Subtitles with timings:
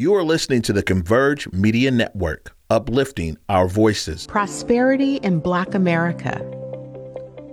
[0.00, 4.26] You are listening to the Converge Media Network, uplifting our voices.
[4.28, 6.38] Prosperity in Black America.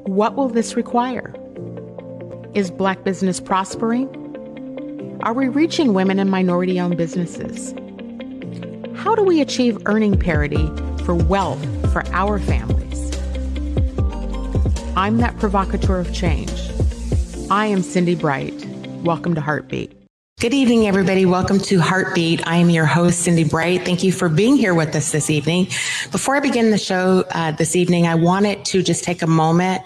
[0.06, 1.36] What will this require?
[2.54, 4.08] Is Black business prospering?
[5.24, 7.74] Are we reaching women and minority owned businesses?
[8.96, 10.72] How do we achieve earning parity
[11.04, 11.62] for wealth
[11.92, 13.14] for our families?
[14.96, 16.58] I'm that provocateur of change.
[17.52, 18.56] I am Cindi Bright.
[19.04, 19.97] Welcome to Heartbeat.
[20.40, 21.26] Good evening, everybody.
[21.26, 22.46] Welcome to Heartbeat.
[22.48, 23.84] I am your host, Cindi Bright.
[23.84, 25.66] Thank you for being here with us this evening.
[26.12, 29.82] Before I begin the show uh, this evening, I wanted to just take a moment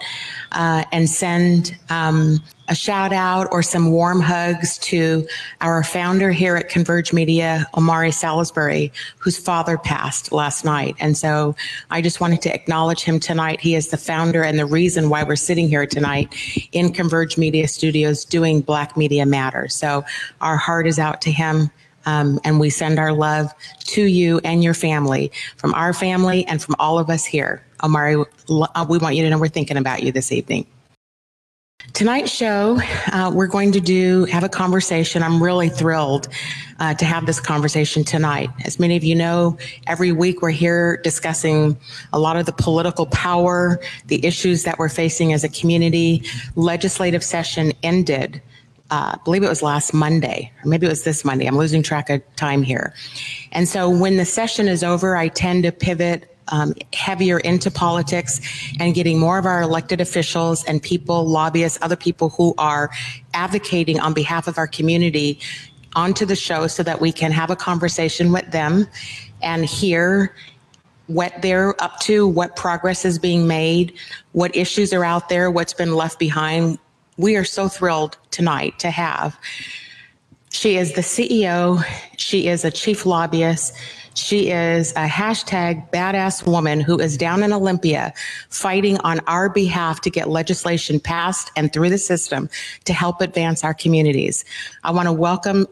[0.52, 2.38] uh, and send um,
[2.72, 5.28] a shout out or some warm hugs to
[5.60, 10.96] our founder here at Converge Media, Omari Salisbury, whose father passed last night.
[10.98, 11.54] And so
[11.90, 13.60] I just wanted to acknowledge him tonight.
[13.60, 16.34] He is the founder and the reason why we're sitting here tonight
[16.72, 19.74] in Converge Media Studios doing Black Media Matters.
[19.74, 20.02] So
[20.40, 21.70] our heart is out to him.
[22.06, 26.60] Um, and we send our love to you and your family from our family and
[26.60, 27.62] from all of us here.
[27.84, 28.16] Omari,
[28.48, 30.66] uh, we want you to know we're thinking about you this evening.
[31.94, 32.80] Tonight's show,
[33.12, 35.22] uh, we're going to do have a conversation.
[35.22, 36.28] I'm really thrilled
[36.80, 38.50] uh, to have this conversation tonight.
[38.64, 41.76] As many of you know, every week we're here discussing
[42.12, 46.24] a lot of the political power, the issues that we're facing as a community.
[46.56, 48.40] Legislative session ended.
[48.90, 51.46] Uh, I believe it was last Monday, or maybe it was this Monday.
[51.46, 52.94] I'm losing track of time here.
[53.52, 58.40] And so when the session is over, I tend to pivot um, heavier into politics
[58.78, 62.90] and getting more of our elected officials and people, lobbyists, other people who are
[63.34, 65.40] advocating on behalf of our community
[65.94, 68.86] onto the show so that we can have a conversation with them
[69.42, 70.34] and hear
[71.06, 73.92] what they're up to, what progress is being made,
[74.32, 76.78] what issues are out there, what's been left behind.
[77.16, 79.36] We are so thrilled tonight to have.
[80.50, 81.82] She is the CEO,
[82.18, 83.74] she is a chief lobbyist.
[84.14, 88.12] She is a hashtag badass woman who is down in Olympia
[88.50, 92.48] fighting on our behalf to get legislation passed and through the system
[92.84, 94.44] to help advance our communities.
[94.84, 95.66] I want to welcome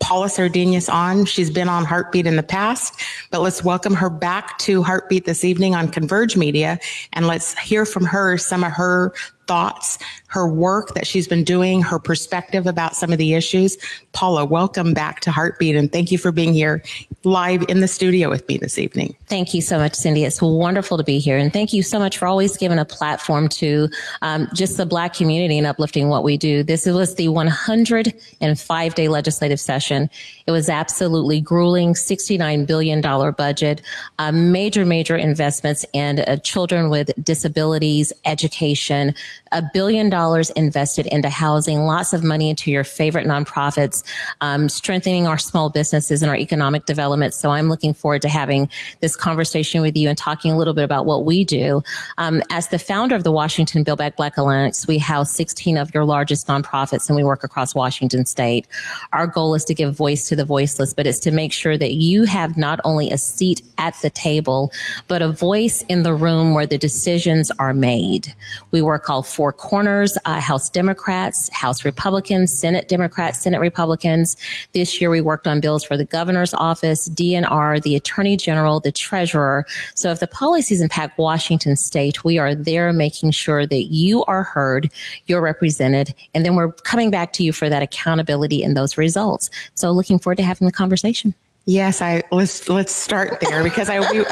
[0.00, 1.24] Paula Sardinas on.
[1.24, 3.00] She's been on Heartbeat in the past,
[3.30, 6.78] but let's welcome her back to Heartbeat this evening on Converge Media
[7.14, 9.12] and let's hear from her some of her
[9.48, 9.98] thoughts,
[10.28, 13.78] her work that she's been doing, her perspective about some of the issues.
[14.12, 16.82] Paula, welcome back to Heartbeat and thank you for being here
[17.24, 19.14] live in the studio with me this evening.
[19.26, 20.26] Thank you so much, Cindi.
[20.26, 21.36] It's wonderful to be here.
[21.36, 23.88] And thank you so much for always giving a platform to
[24.22, 26.62] um, just the Black community and uplifting what we do.
[26.62, 30.08] This was the 105 day legislative session.
[30.46, 33.82] It was absolutely grueling, $69 billion budget,
[34.18, 39.14] uh, major, major investments in uh, children with disabilities, education,
[39.52, 44.02] a billion dollars invested into housing, lots of money into your favorite nonprofits,
[44.40, 47.34] um, strengthening our small businesses and our economic development.
[47.34, 48.68] So I'm looking forward to having
[49.00, 51.82] this conversation with you and talking a little bit about what we do.
[52.18, 55.92] Um, as the founder of the Washington Build Back Black Alliance, we house 16 of
[55.94, 58.66] your largest nonprofits and we work across Washington state.
[59.12, 61.94] Our goal is to give voice to the voiceless, but it's to make sure that
[61.94, 64.72] you have not only a seat at the table,
[65.06, 68.34] but a voice in the room where the decisions are made.
[68.70, 74.36] We work all four corners, uh, House Democrats, House Republicans, Senate Democrats, Senate Republicans.
[74.72, 78.92] This year we worked on bills for the governor's office, DNR, the attorney general, the
[78.92, 79.66] treasurer.
[79.94, 84.42] So if the policies impact Washington state, we are there making sure that you are
[84.42, 84.90] heard,
[85.26, 89.50] you're represented, and then we're coming back to you for that accountability and those results.
[89.74, 91.34] So looking forward to having the conversation.
[91.68, 94.24] Yes, I let's let's start there because I we,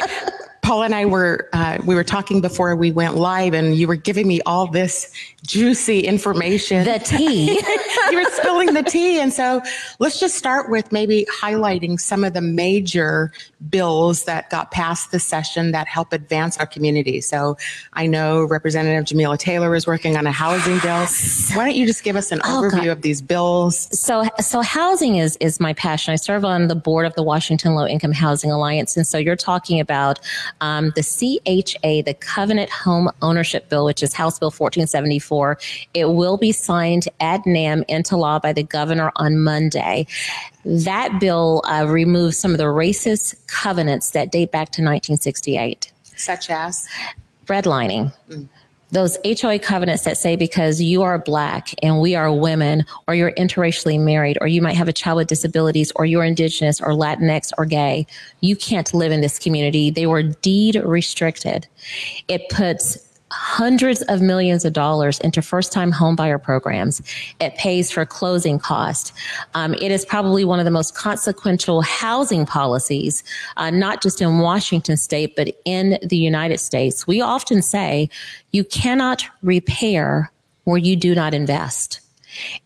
[0.66, 3.94] Paul and I were uh, we were talking before we went live, and you were
[3.94, 5.12] giving me all this
[5.46, 6.84] juicy information.
[6.84, 7.52] The tea.
[8.10, 9.62] you were spilling the tea, and so
[10.00, 13.30] let's just start with maybe highlighting some of the major
[13.70, 17.20] bills that got passed this session that help advance our community.
[17.20, 17.56] So
[17.92, 21.06] I know Representative Jamila Taylor is working on a housing bill.
[21.54, 22.88] Why don't you just give us an oh, overview God.
[22.88, 23.88] of these bills?
[23.96, 26.12] So, so housing is is my passion.
[26.12, 29.36] I serve on the board of the Washington Low Income Housing Alliance, and so you're
[29.36, 30.18] talking about
[30.60, 35.58] um, the CHA, the Covenant Home Ownership Bill, which is House Bill 1474.
[35.94, 40.06] It will be signed ad nam into law by the governor on Monday.
[40.64, 45.92] That bill uh, removes some of the racist covenants that date back to 1968.
[46.16, 46.88] Such as?
[47.46, 48.12] Redlining.
[48.28, 48.48] Mm
[48.92, 53.32] those HOA covenants that say because you are black and we are women, or you're
[53.32, 57.52] interracially married, or you might have a child with disabilities, or you're indigenous, or Latinx,
[57.58, 58.06] or gay,
[58.40, 59.90] you can't live in this community.
[59.90, 61.66] They were deed restricted.
[62.28, 67.02] It puts hundreds of millions of dollars into first time homebuyer programs.
[67.40, 69.12] It pays for closing costs.
[69.54, 73.24] Um, it is probably one of the most consequential housing policies,
[73.56, 77.06] uh, not just in Washington state, but in the United States.
[77.06, 78.08] We often say
[78.52, 80.30] you cannot repair
[80.64, 82.00] where you do not invest.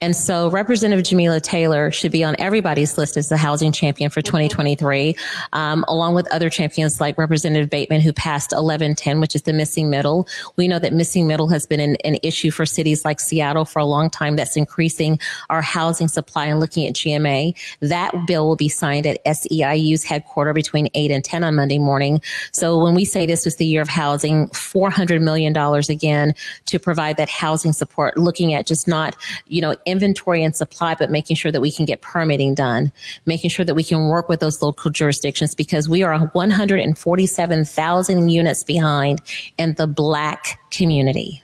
[0.01, 4.23] And so Representative Jamila Taylor should be on everybody's list as the housing champion for
[4.23, 5.17] 2023,
[5.53, 9.91] um, along with other champions like Representative Bateman, who passed 1110, which is the missing
[9.91, 10.29] middle.
[10.57, 13.79] We know that missing middle has been an, an issue for cities like Seattle for
[13.79, 14.37] a long time.
[14.37, 15.19] That's increasing
[15.49, 17.57] our housing supply and looking at GMA.
[17.81, 22.21] That bill will be signed at SEIU's headquarters between 8 and 10 on Monday morning.
[22.53, 25.57] So when we say this was the year of housing, $400 million
[25.89, 26.35] again
[26.67, 30.95] to provide that housing support, looking at just not, you you know, inventory and supply,
[30.95, 32.91] but making sure that we can get permitting done,
[33.27, 38.65] making sure that we can work with those local jurisdictions because we are 147,000 units
[38.65, 39.21] behind
[39.59, 41.43] in the black community.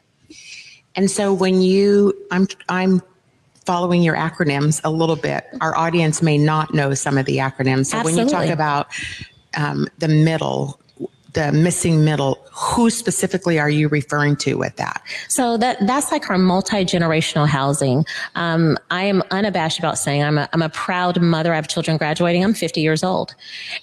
[0.95, 3.03] And so when you, I'm, I'm
[3.67, 5.45] following your acronyms a little bit.
[5.61, 7.89] Our audience may not know some of the acronyms.
[7.89, 8.87] So when you talk about
[9.59, 10.81] um, the middle,
[11.37, 15.03] the missing middle, who specifically are you referring to with that?
[15.29, 18.07] So that that's like our multi generational housing.
[18.35, 21.53] Um, I am unabashed about saying I'm a, I'm a proud mother.
[21.53, 22.43] I have children graduating.
[22.43, 23.35] I'm 50 years old,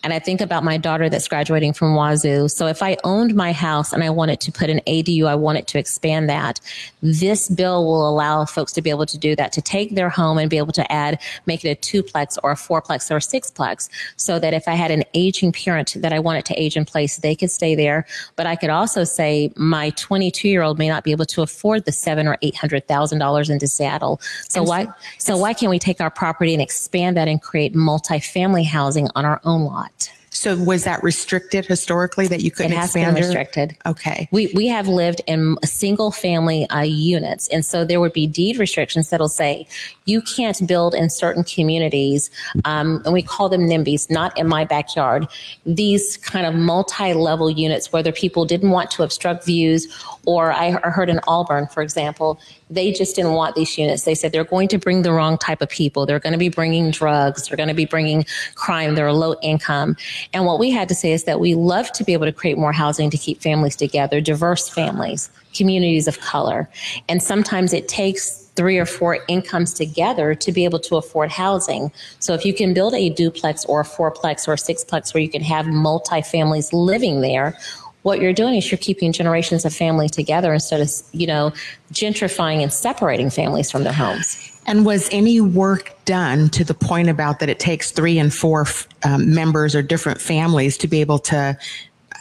[0.04, 2.50] and I think about my daughter that's graduating from Wazoo.
[2.50, 5.68] So if I owned my house and I wanted to put an ADU, I wanted
[5.68, 6.60] to expand that.
[7.04, 10.40] This bill will allow folks to be able to do that, to take their home
[10.40, 13.90] and be able to add, make it a twoplex or a fourplex or a sixplex,
[14.16, 17.18] so that if I had an aging parent that I wanted to age in place,
[17.18, 18.06] they could stay there,
[18.36, 21.86] but I could also say my 22 year old may not be able to afford
[21.86, 24.20] the seven or eight hundred thousand dollars into Seattle.
[24.50, 24.88] So and why
[25.18, 29.26] so why can't we take our property and expand that and create multifamily housing on
[29.26, 30.12] our own lot?
[30.44, 32.76] So was that restricted historically that you couldn't expand?
[32.76, 33.16] it has expand?
[33.16, 33.78] Been restricted.
[33.86, 34.28] Okay.
[34.30, 38.58] We we have lived in single family uh, units, and so there would be deed
[38.58, 39.66] restrictions that'll say
[40.04, 42.30] you can't build in certain communities,
[42.66, 45.30] um, and we call them NIMBYs, not in my backyard.
[45.66, 49.88] These kind of multi-level units, whether people didn't want to obstruct views,
[50.26, 52.38] or I heard in Auburn, for example,
[52.70, 54.04] they just didn't want these units.
[54.04, 56.06] They said they're going to bring the wrong type of people.
[56.06, 57.48] They're going to be bringing drugs.
[57.48, 58.26] They're going to be bringing
[58.56, 58.96] crime.
[58.96, 59.96] They're low income.
[60.34, 62.58] And what we had to say is that we love to be able to create
[62.58, 66.70] more housing to keep families together, diverse families, communities of color.
[67.10, 71.92] And sometimes it takes three or four incomes together to be able to afford housing.
[72.20, 75.30] So if you can build a duplex or a fourplex or a sixplex where you
[75.30, 77.58] can have multi families living there,
[78.04, 81.52] what you're doing is you're keeping generations of family together instead of, you know,
[81.92, 84.52] gentrifying and separating families from their homes.
[84.66, 88.66] And was any work done to the point about that it takes three and four
[89.04, 91.58] um, members or different families to be able to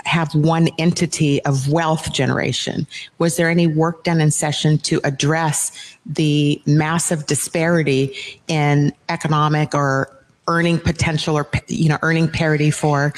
[0.05, 2.87] have one entity of wealth generation?
[3.19, 8.17] Was there any work done in session to address the massive disparity
[8.49, 10.17] in economic or
[10.49, 13.13] earning potential or you know earning parity for.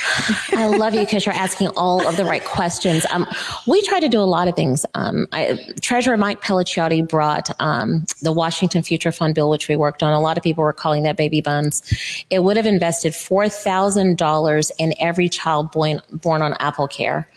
[0.52, 3.06] I love you because you're asking all of the right questions.
[3.10, 3.26] Um,
[3.66, 4.84] we try to do a lot of things.
[4.94, 10.02] Um, I, treasurer mike pellicciotti brought um, the washington future fund bill which we worked
[10.02, 10.12] on.
[10.12, 11.82] A lot of people were calling that baby bonds
[12.30, 17.28] it would have invested $4000 in every child born, born on apple care.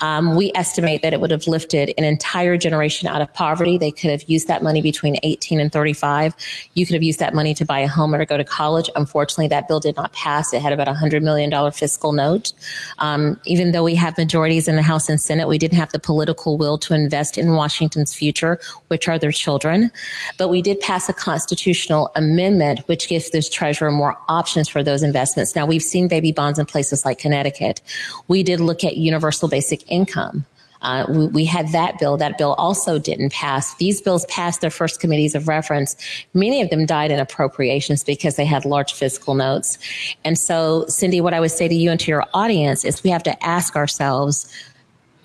[0.00, 3.78] Um, we estimate that it would have lifted an entire generation out of poverty.
[3.78, 6.34] They could have used that money between 18 and 35
[6.74, 8.90] you could have used that money to buy a home or to go to college.
[8.96, 10.54] Unfortunately Unfortunately, that bill did not pass.
[10.54, 12.54] It had about a $100 million fiscal note.
[13.00, 15.98] Um, even though we have majorities in the House and Senate, we didn't have the
[15.98, 19.90] political will to invest in Washington's future, which are their children.
[20.38, 25.02] But we did pass a constitutional amendment, which gives this treasurer more options for those
[25.02, 25.54] investments.
[25.54, 27.82] Now, we've seen baby bonds in places like Connecticut.
[28.28, 30.46] We did look at universal basic income.
[30.86, 32.16] Uh, we, we, had that bill.
[32.16, 33.74] That bill also didn't pass.
[33.74, 35.96] These bills passed their first committees of reference.
[36.32, 39.78] Many of them died in appropriations because they had large fiscal notes.
[40.24, 43.10] And so, Cindi, what I would say to you and to your audience is we
[43.10, 44.48] have to ask ourselves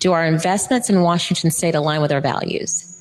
[0.00, 2.91] do our investments in Washington state align with our values?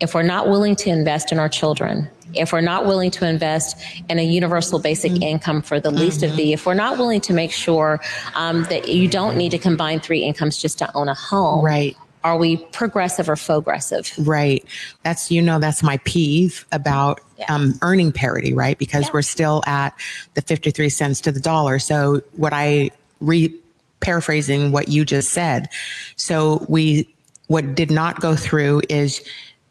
[0.00, 3.76] If we're not willing to invest in our children, if we're not willing to invest
[4.08, 5.22] in a universal basic mm-hmm.
[5.22, 6.30] income for the least mm-hmm.
[6.30, 8.00] of the, if we're not willing to make sure
[8.34, 11.96] um, that you don't need to combine three incomes just to own a home, right?
[12.22, 14.12] Are we progressive or progressive?
[14.18, 14.62] Right.
[15.04, 17.54] That's you know that's my peeve about yeah.
[17.54, 18.78] um, earning parity, right?
[18.78, 19.10] Because yeah.
[19.14, 19.94] we're still at
[20.34, 21.78] the fifty three cents to the dollar.
[21.78, 22.90] So what I
[23.20, 23.54] re
[24.00, 25.68] paraphrasing what you just said.
[26.16, 27.08] So we
[27.46, 29.22] what did not go through is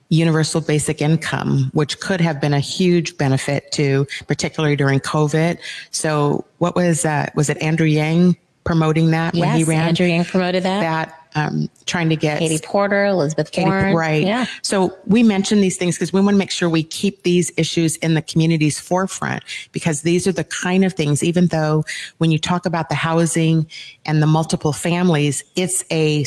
[0.09, 5.59] universal basic income, which could have been a huge benefit to, particularly during COVID.
[5.91, 9.89] So what was, uh, was it Andrew Yang promoting that yes, when he ran?
[9.89, 10.79] Andrew Yang promoted that.
[10.81, 13.95] That um, trying to get Katie Porter, Elizabeth Katie- Warren.
[13.95, 14.25] right.
[14.25, 14.47] Yeah.
[14.63, 17.97] So we mention these things because we want to make sure we keep these issues
[17.97, 21.85] in the community's forefront because these are the kind of things, even though
[22.17, 23.67] when you talk about the housing
[24.05, 26.25] and the multiple families, it's a,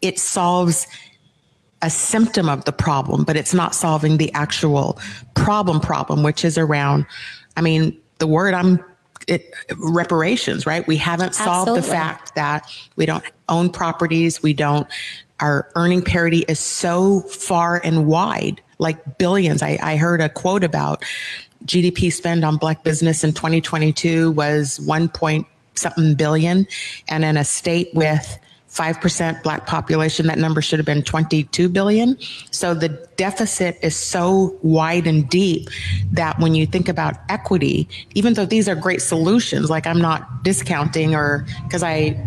[0.00, 0.86] it solves
[1.82, 4.98] a symptom of the problem, but it's not solving the actual
[5.34, 7.06] problem problem, which is around,
[7.56, 8.84] I mean, the word I'm
[9.28, 10.86] it, reparations, right?
[10.86, 14.86] We haven't solved the fact that we don't own properties, we don't,
[15.40, 19.62] our earning parity is so far and wide, like billions.
[19.62, 21.04] I, I heard a quote about
[21.64, 26.66] GDP spend on black business in 2022 was 1 point something billion.
[27.08, 28.38] And in a state with
[28.70, 32.16] 5% black population, that number should have been 22 billion.
[32.52, 35.68] So the deficit is so wide and deep
[36.12, 40.44] that when you think about equity, even though these are great solutions, like I'm not
[40.44, 42.24] discounting or because I,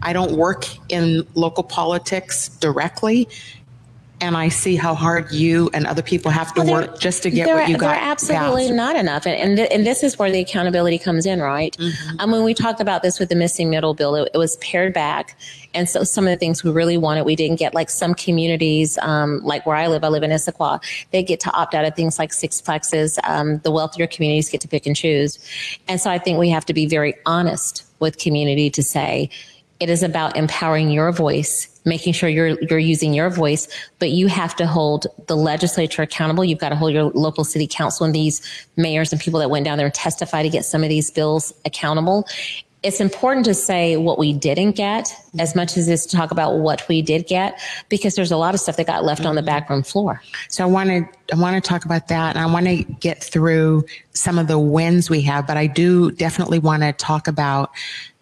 [0.00, 3.28] I don't work in local politics directly.
[4.22, 7.30] And I see how hard you and other people have to Well, work just to
[7.30, 7.96] get what you got.
[7.96, 11.76] Absolutely not enough, and and, th- and this is where the accountability comes in, right?
[11.76, 12.20] Mm-hmm.
[12.20, 14.94] Um, when we talked about this with the missing middle bill, it, it was pared
[14.94, 15.36] back,
[15.74, 17.74] and so some of the things we really wanted, we didn't get.
[17.74, 21.50] Like some communities, um, like where I live, I live in Issaquah, they get to
[21.52, 23.18] opt out of things like sixplexes.
[23.24, 25.40] Um, the wealthier communities get to pick and choose,
[25.88, 29.30] and so I think we have to be very honest with community to say
[29.82, 33.66] it is about empowering your voice making sure you're you're using your voice
[33.98, 37.66] but you have to hold the legislature accountable you've got to hold your local city
[37.66, 38.40] council and these
[38.76, 41.52] mayors and people that went down there and testify to get some of these bills
[41.64, 42.24] accountable
[42.84, 46.58] it's important to say what we didn't get as much as is to talk about
[46.58, 49.42] what we did get because there's a lot of stuff that got left on the
[49.42, 52.66] backroom floor So I want to I want to talk about that, and I want
[52.66, 55.46] to get through some of the wins we have.
[55.46, 57.70] But I do definitely want to talk about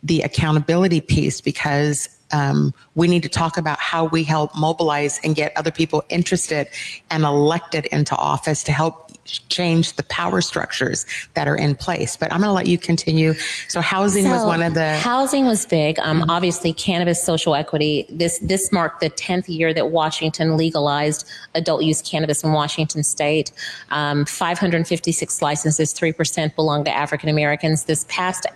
[0.02, 5.34] the accountability piece because um, we need to talk about how we help mobilize and
[5.34, 6.68] get other people interested
[7.10, 12.16] and elected into office to help change the power structures that are in place.
[12.16, 13.34] But I'm going to let you continue.
[13.68, 15.98] So housing was one of the housing was big.
[16.00, 18.06] Um, obviously, cannabis social equity.
[18.10, 23.52] This this marked the tenth year that Washington legalized adult use cannabis in Washington State.
[23.90, 27.84] Um, 556 licenses, three percent belong to African Americans.
[27.84, 28.46] This past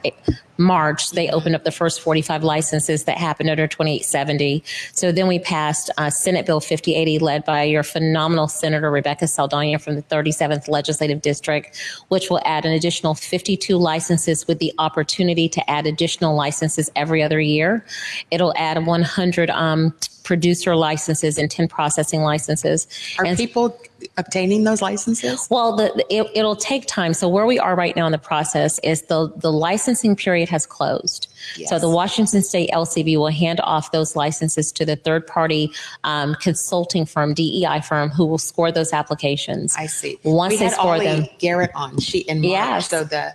[0.56, 4.62] March, they opened up the first 45 licenses that happened under 2870.
[4.92, 9.78] So then we passed uh, Senate Bill 5080, led by your phenomenal Senator Rebecca Saldana
[9.78, 11.76] from the 37th Legislative District,
[12.08, 17.22] which will add an additional 52 licenses with the opportunity to add additional licenses every
[17.22, 17.84] other year.
[18.30, 19.94] It'll add 100 um,
[20.24, 22.88] producer licenses and 10 processing licenses.
[23.18, 23.78] are And- people
[24.16, 25.46] obtaining those licenses?
[25.50, 27.14] well, the, the- it, it'll take time.
[27.14, 30.66] So where we are right now in the process is the the licensing period has
[30.66, 31.28] closed.
[31.66, 35.70] So the Washington State LCB will hand off those licenses to the third party
[36.02, 39.74] um, consulting firm, DEI firm, who will score those applications.
[39.76, 40.18] I see.
[40.24, 41.26] Once we they score Ollie them.
[41.38, 42.88] Garrett on she in March, Yes.
[42.88, 43.34] so the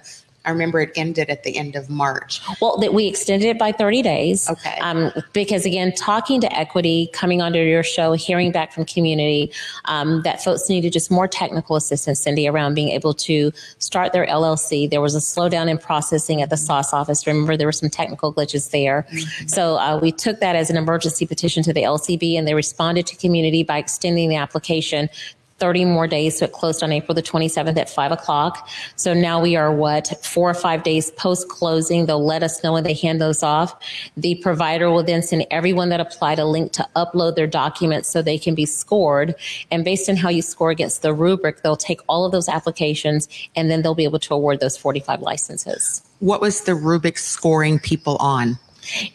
[0.50, 2.42] I remember it ended at the end of March.
[2.60, 4.50] Well, that we extended it by 30 days.
[4.50, 4.80] Okay.
[4.80, 9.52] Um, because again, talking to equity, coming onto your show, hearing back from community,
[9.86, 14.26] um, that folks needed just more technical assistance, Cindi, around being able to start their
[14.26, 14.90] LLC.
[14.90, 17.28] There was a slowdown in processing at the SOS office.
[17.28, 19.08] Remember, there were some technical glitches there.
[19.46, 23.06] So uh, we took that as an emergency petition to the LCB, and they responded
[23.06, 25.10] to community by extending the application
[25.60, 26.40] 30 more days.
[26.40, 28.70] So it closed on April the 27th at 5 o'clock.
[28.96, 32.06] So now we are what, four or five days post closing.
[32.06, 33.80] They'll let us know when they hand those off.
[34.18, 38.22] The provider will then send everyone that applied a link to upload their documents so
[38.22, 39.36] they can be scored.
[39.72, 43.28] And based on how you score against the rubric, they'll take all of those applications
[43.56, 46.02] and then they'll be able to award those 45 licenses.
[46.20, 48.60] What was the rubric scoring people on?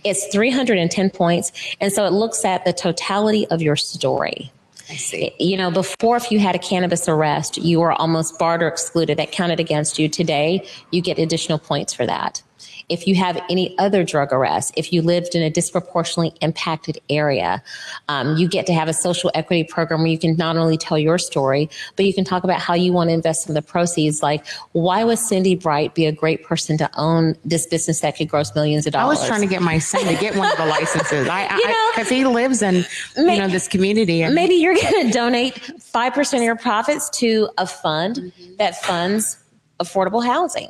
[0.05, 1.53] It's 310 points.
[1.81, 4.53] And so it looks at the totality of your story.
[4.89, 5.27] I see.
[5.27, 8.69] Eh, you know, before if you had a cannabis arrest, you were almost barred or
[8.69, 9.19] excluded.
[9.19, 10.09] That counted against you.
[10.09, 12.44] Today, you get additional points for that.
[12.89, 17.63] If you have any other drug arrests, if you lived in a disproportionately impacted area,
[18.09, 20.99] um, you get to have a social equity program where you can not only tell
[20.99, 23.69] your story, but you can talk about how you want to invest some of the
[23.71, 24.23] proceeds.
[24.23, 28.29] Like, why would Cindi Bright be a great person to own this business that could
[28.29, 29.19] gross millions of dollars?
[29.19, 31.29] I was trying to get my son to get one of the licenses.
[31.29, 32.85] I, You know- because he lives in
[33.17, 37.09] May- you know this community, and maybe you're going to donate 5% of your profits
[37.21, 38.57] to a fund Mm-hmm.
[38.59, 39.39] that funds
[39.81, 40.69] affordable housing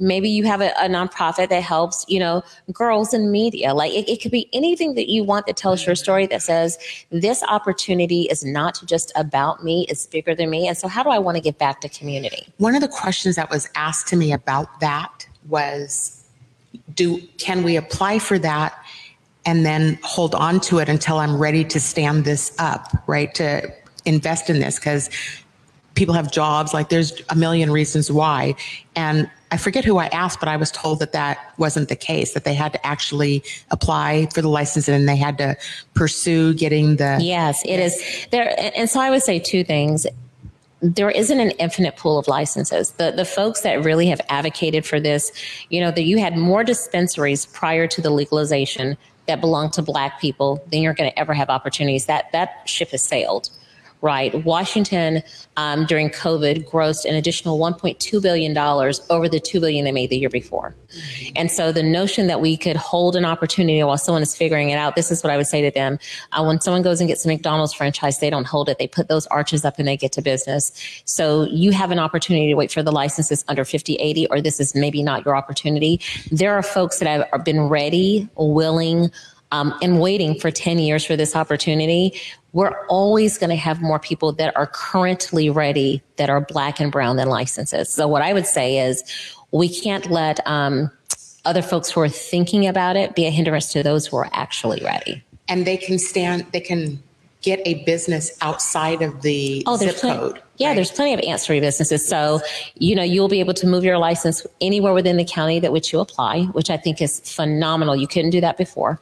[0.00, 2.42] maybe you have a, a nonprofit that helps you know
[2.72, 5.94] girls in media like it, it could be anything that you want that tells your
[5.94, 6.78] story that says
[7.10, 11.10] this opportunity is not just about me it's bigger than me and so how do
[11.10, 14.16] i want to give back to community one of the questions that was asked to
[14.16, 16.24] me about that was,
[16.94, 18.74] do can we apply for that?
[19.46, 23.34] and then hold on to it until I'm ready to stand this up, right?
[23.36, 23.72] To
[24.04, 25.08] invest in this because
[25.94, 26.72] people have jobs.
[26.72, 28.54] Like there's a million reasons why.
[28.96, 32.34] And I forget who I asked, but I was told that that wasn't the case,
[32.34, 35.56] that they had to actually apply for the license and they had to
[35.94, 37.18] pursue getting the.
[37.20, 38.54] Yes, it is there.
[38.76, 40.06] And so I would say two things.
[40.82, 42.92] There isn't an infinite pool of licenses.
[42.92, 45.30] The the folks that really have advocated for this,
[45.68, 50.20] you know, that you had more dispensaries prior to the legalization that belong to black
[50.20, 52.06] people than you're going to ever have opportunities.
[52.06, 53.50] That that ship has sailed
[54.02, 54.44] right?
[54.44, 55.22] Washington
[55.56, 60.10] um, during COVID grossed an additional 1.2 billion dollars over the 2 billion they made
[60.10, 60.74] the year before.
[61.36, 64.76] And so the notion that we could hold an opportunity while someone is figuring it
[64.76, 65.98] out, this is what I would say to them:
[66.32, 69.08] uh, when someone goes and gets a McDonald's franchise, they don't hold it; they put
[69.08, 70.72] those arches up and they get to business.
[71.04, 74.74] So you have an opportunity to wait for the licenses under 5080, or this is
[74.74, 76.00] maybe not your opportunity.
[76.30, 79.10] There are folks that have been ready, willing
[79.52, 82.14] um, and waiting for 10 years for this opportunity,
[82.52, 86.90] we're always going to have more people that are currently ready that are black and
[86.90, 87.88] brown than licenses.
[87.92, 89.02] So what I would say is
[89.52, 90.90] we can't let um,
[91.44, 94.82] other folks who are thinking about it be a hindrance to those who are actually
[94.84, 95.22] ready.
[95.48, 97.02] And they can stand, they can
[97.42, 100.42] get a business outside of the oh, zip plenty, code.
[100.56, 100.74] Yeah, right?
[100.74, 102.06] there's plenty of ancillary businesses.
[102.06, 102.40] So,
[102.74, 105.92] you know, you'll be able to move your license anywhere within the county that which
[105.92, 107.96] you apply, which I think is phenomenal.
[107.96, 109.00] You couldn't do that before.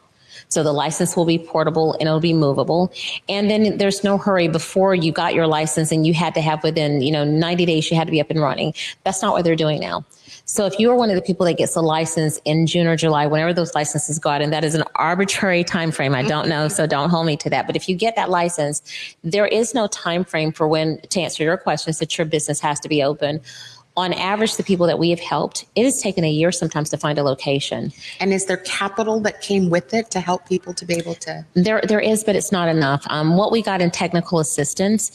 [0.48, 2.92] So the license will be portable and it'll be movable.
[3.28, 6.62] And then there's no hurry before you got your license and you had to have
[6.62, 8.74] within, you know, 90 days you had to be up and running.
[9.04, 10.04] That's not what they're doing now.
[10.44, 12.96] So if you are one of the people that gets a license in June or
[12.96, 16.48] July, whenever those licenses go out, and that is an arbitrary time frame, I don't
[16.48, 17.66] know, so don't hold me to that.
[17.66, 18.82] But if you get that license,
[19.22, 22.80] there is no time frame for when to answer your questions that your business has
[22.80, 23.42] to be open
[23.98, 26.96] on average, the people that we have helped, it has taken a year sometimes to
[26.96, 27.92] find a location.
[28.20, 31.44] And is there capital that came with it to help people to be able to?
[31.54, 33.04] There, there is, but it's not enough.
[33.10, 35.10] Um, what we got in technical assistance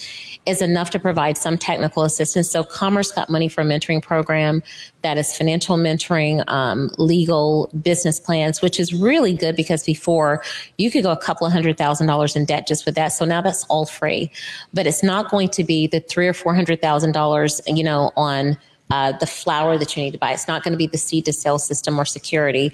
[0.45, 2.51] is enough to provide some technical assistance.
[2.51, 4.61] So Commerce got money for a mentoring program
[5.01, 10.43] that is financial mentoring, um, legal, business plans, which is really good because before
[10.77, 13.09] you could go a couple of hundred thousand dollars in debt just with that.
[13.09, 14.31] So now that's all free,
[14.74, 18.11] but it's not going to be the three or four hundred thousand dollars, you know,
[18.15, 18.57] on
[18.89, 20.31] uh, the flour that you need to buy.
[20.31, 22.72] It's not going to be the seed to sale system or security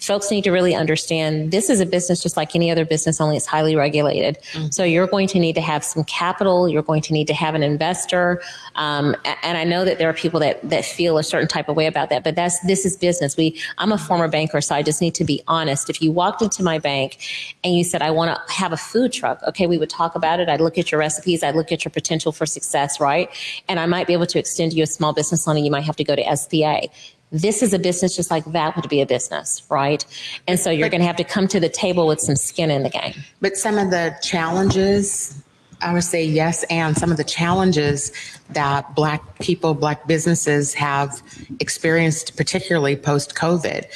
[0.00, 3.36] folks need to really understand this is a business just like any other business, only
[3.36, 4.38] it's highly regulated.
[4.52, 4.68] Mm-hmm.
[4.70, 6.68] So you're going to need to have some capital.
[6.68, 8.42] You're going to need to have an investor.
[8.76, 11.76] Um, and I know that there are people that that feel a certain type of
[11.76, 13.36] way about that, but that's this is business.
[13.36, 15.90] We I'm a former banker, so I just need to be honest.
[15.90, 17.18] If you walked into my bank
[17.62, 20.40] and you said I want to have a food truck, okay, we would talk about
[20.40, 20.48] it.
[20.48, 21.42] I'd look at your recipes.
[21.42, 23.28] I'd look at your potential for success, right?
[23.68, 25.84] And I might be able to extend you a small business loan, and you might
[25.84, 26.90] have to go to SBA
[27.32, 30.04] this is a business just like that would be a business, right?
[30.48, 32.82] And so you're going to have to come to the table with some skin in
[32.82, 33.14] the game.
[33.40, 35.40] But some of the challenges,
[35.80, 38.12] I would say yes, and some of the challenges
[38.50, 41.22] that Black people, Black businesses have
[41.60, 43.86] experienced, particularly post COVID.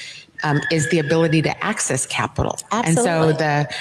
[0.42, 2.58] Um, is the ability to access capital.
[2.70, 2.88] Absolutely.
[2.88, 3.74] And so the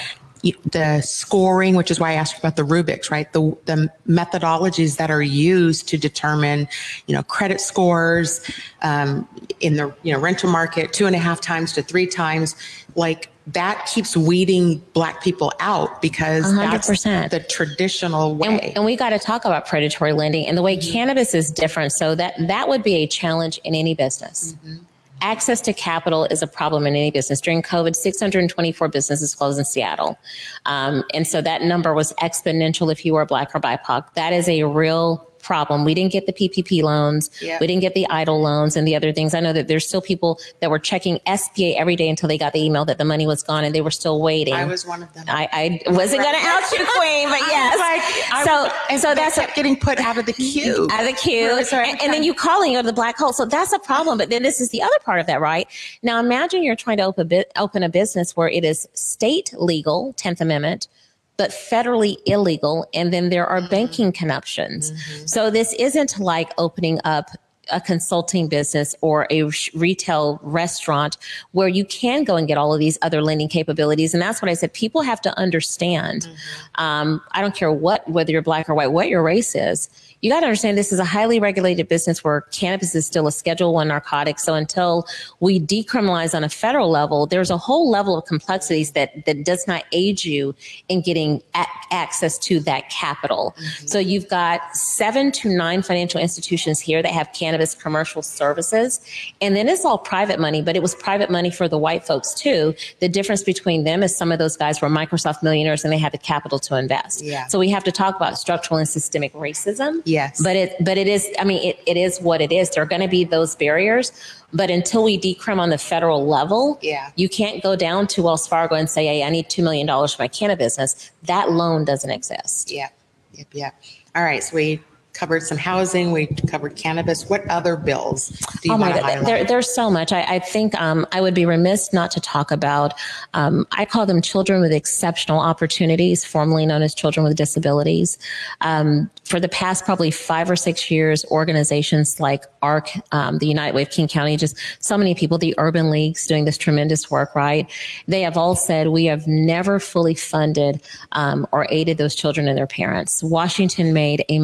[0.72, 3.32] the scoring, which is why I asked about the rubrics, right?
[3.32, 6.68] The the methodologies that are used to determine,
[7.08, 8.42] you know, credit scores
[8.82, 9.28] um,
[9.62, 12.56] in the you know rental market, two and a half times to three times,
[12.96, 17.04] like that keeps weeding black people out because 100%.
[17.04, 18.48] that's the traditional way.
[18.48, 20.92] And, and we got to talk about predatory lending and the way mm-hmm.
[20.92, 21.92] cannabis is different.
[21.92, 24.56] So that that would be a challenge in any business.
[24.66, 24.84] Mm-hmm
[25.24, 27.42] access to capital is a problem in any business.
[27.42, 30.20] During COVID, 624 businesses closed in Seattle.
[30.66, 34.14] Um, and so that number was exponential if you were Black or BIPOC.
[34.14, 35.86] That is a real problem.
[35.86, 37.30] We didn't get the PPP loans.
[37.42, 37.62] Yep.
[37.62, 39.34] We didn't get the EIDL loans and the other things.
[39.34, 42.54] I know that there's still people that were checking SBA every day until they got
[42.54, 44.56] the email that the money was gone and they were still waiting.
[44.56, 45.26] I was one of them.
[45.28, 47.80] I, I wasn't going to out you, Queen, but yes.
[47.80, 50.88] Like, so, so that's kept getting put out of the queue.
[50.92, 51.58] Out of the queue.
[51.72, 53.34] And, and, then you call and you go to the black hole.
[53.34, 54.18] So that's a problem.
[54.18, 55.68] But then this is the other part of that, right?
[56.02, 60.42] Now imagine you're trying to open, open a business where it is state legal, 10th
[60.42, 60.88] Amendment,
[61.38, 62.88] but federally illegal.
[62.94, 63.70] And then there are mm-hmm.
[63.70, 64.92] banking connections.
[64.92, 65.26] Mm-hmm.
[65.26, 67.30] So this isn't like opening up
[67.72, 69.44] a consulting business or a
[69.74, 71.18] retail restaurant
[71.52, 74.14] where you can go and get all of these other lending capabilities.
[74.14, 74.74] And that's what I said.
[74.74, 76.24] People have to understand.
[76.24, 76.82] Mm-hmm.
[76.84, 79.90] Um, I don't care what, whether you're black or white, what your race is
[80.24, 83.32] you got to understand this is a highly regulated business where cannabis is still a
[83.32, 84.40] Schedule One narcotic.
[84.40, 85.06] So until
[85.42, 89.68] we decriminalize on a federal level, there's a whole level of complexities that that does
[89.68, 90.56] not aid you
[90.88, 93.54] in getting a- access to that capital.
[93.58, 93.88] Mm-hmm.
[93.88, 99.02] So you've got seven to nine financial institutions here that have cannabis commercial services,
[99.42, 102.34] and then it's all private money, but it was private money for the white folks
[102.34, 102.74] too.
[103.02, 106.14] The difference between them is some of those guys were Microsoft millionaires and they had
[106.14, 107.22] the capital to invest.
[107.22, 107.48] Yeah.
[107.48, 110.02] So we have to talk about structural and systemic racism.
[110.14, 110.42] Yes.
[110.44, 112.70] But it but it is I mean it, it is what it is.
[112.70, 114.12] There are going to be those barriers,
[114.54, 117.10] but until we decrim on the federal level, yeah.
[117.16, 120.14] you can't go down to Wells Fargo and say, "Hey, I need 2 million dollars
[120.14, 122.72] for my cannabis business." That loan doesn't exist.
[122.72, 122.90] Yeah.
[123.34, 123.74] Yep, yep.
[124.16, 124.80] All right, so we
[125.14, 127.30] covered some housing, we covered cannabis.
[127.30, 128.30] What other bills
[128.62, 129.26] do you oh my God, highlight?
[129.26, 130.12] there, there's so much.
[130.12, 132.94] I, I think um, I would be remiss not to talk about.
[133.34, 138.18] Um, I call them children with exceptional opportunities, formerly known as children with disabilities.
[138.62, 143.76] Um, for the past probably five or six years, organizations like ARC, um, the United
[143.76, 147.36] Way of King County, just so many people, the Urban Leagues doing this tremendous work,
[147.36, 147.70] right?
[148.08, 150.82] They have all said we have never fully funded
[151.14, 153.24] um, or aided those children and their parents.
[153.24, 154.40] Washington made a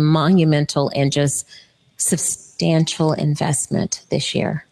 [0.67, 1.47] and just
[1.97, 4.65] substantial investment this year.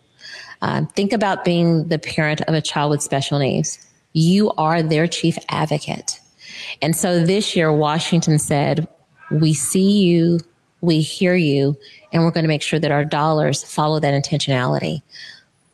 [0.62, 3.80] Um, think about being the parent of a child with special needs.
[4.14, 6.20] You are their chief advocate.
[6.82, 8.88] And so this year, Washington said,
[9.30, 10.40] we see you,
[10.82, 11.78] we hear you,
[12.12, 15.02] and we're going to make sure that our dollars follow that intentionality.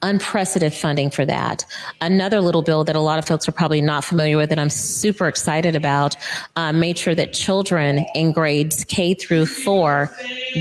[0.03, 1.65] Unprecedented funding for that.
[2.01, 4.69] Another little bill that a lot of folks are probably not familiar with that I'm
[4.69, 6.15] super excited about
[6.57, 10.11] uh, made sure that children in grades K through four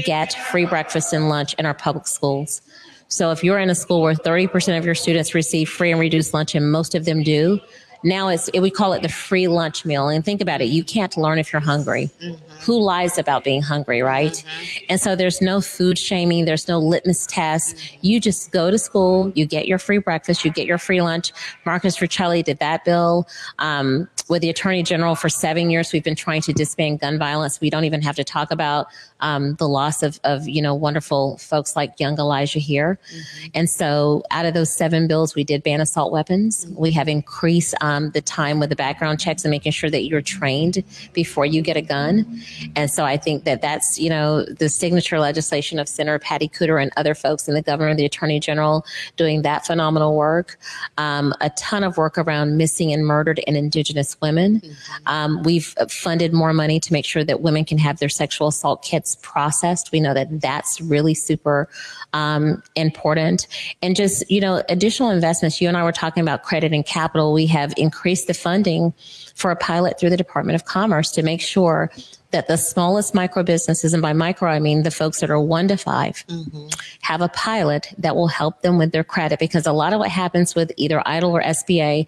[0.05, 2.63] get free breakfast and lunch in our public schools.
[3.09, 6.33] So if you're in a school where 30% of your students receive free and reduced
[6.33, 7.61] lunch, and most of them do,
[8.05, 10.09] now it's we call it the free lunch meal.
[10.09, 12.11] And think about it, you can't learn if you're hungry.
[12.21, 12.61] Mm-hmm.
[12.63, 14.33] Who lies about being hungry, right?
[14.33, 14.85] Mm-hmm.
[14.91, 17.77] And so there's no food shaming, there's no litmus test.
[17.77, 18.07] Mm-hmm.
[18.07, 21.33] You just go to school, you get your free breakfast, you get your free lunch.
[21.67, 23.27] Marcus Riccelli did that bill.
[23.59, 27.61] Um, with the attorney general for seven years, we've been trying to disband gun violence.
[27.61, 28.87] We don't even have to talk about
[29.21, 32.99] um, the loss of, of, you know, wonderful folks like young Elijah here.
[33.13, 33.47] Mm-hmm.
[33.55, 36.67] And so out of those seven bills, we did ban assault weapons.
[36.71, 40.21] We have increased um, the time with the background checks and making sure that you're
[40.21, 42.43] trained before you get a gun.
[42.77, 46.83] And so I think that that's, you know, the signature legislation of Senator Patty Kuderer
[46.83, 48.85] and other folks in the governor, the attorney general
[49.17, 50.59] doing that phenomenal work.
[50.99, 54.61] Um, a ton of work around missing and murdered and indigenous women.
[54.61, 54.73] Mm-hmm.
[55.07, 58.83] Um, we've funded more money to make sure that women can have their sexual assault
[58.83, 59.93] kits processed.
[59.93, 61.69] We know that that's really super
[62.13, 63.47] um, important.
[63.81, 65.61] And just, you know, additional investments.
[65.61, 67.33] You and I were talking about credit and capital.
[67.33, 68.93] We have increased the funding
[69.35, 71.91] for a pilot through the Department of Commerce to make sure
[72.33, 75.69] that the smallest micro businesses, and by micro, I mean the folks that are one
[75.69, 76.69] to 5 mm-hmm.
[77.03, 80.11] have a pilot that will help them with their credit because a lot of what
[80.11, 82.07] happens with either EIDL or SBA,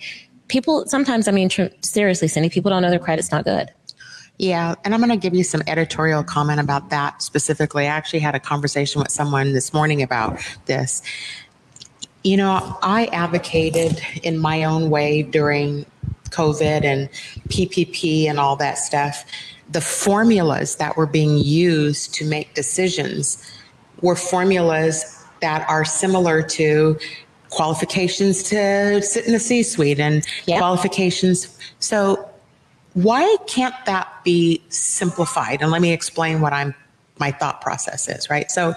[0.48, 3.70] people sometimes, I mean, tr- seriously, Cindi, people don't know their credit's not good.
[4.38, 7.84] Yeah, and I'm going to give you some editorial comment about that specifically.
[7.84, 11.02] I actually had a conversation with someone this morning about this.
[12.24, 15.86] You know, I advocated in my own way during
[16.30, 17.08] COVID and
[17.48, 19.24] PPP and all that stuff.
[19.70, 23.38] The formulas that were being used to make decisions
[24.02, 26.98] were formulas that are similar to
[27.50, 30.58] qualifications to sit in the C suite and yep.
[30.58, 31.56] qualifications.
[31.78, 32.28] So
[32.94, 35.60] why can't that be simplified?
[35.60, 36.74] And let me explain what I'm
[37.18, 38.50] my thought process is, right?
[38.50, 38.74] So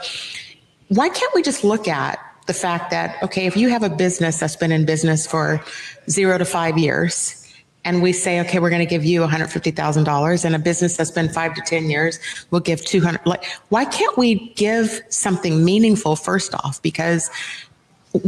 [0.90, 4.40] why can't we just look at the fact that okay, if you have a business
[4.40, 5.64] that's been in business for
[6.10, 7.44] 0 to 5 years
[7.84, 11.30] and we say okay, we're going to give you $150,000 and a business that's been
[11.30, 12.20] 5 to 10 years,
[12.52, 17.30] we'll give 200 like why can't we give something meaningful first off because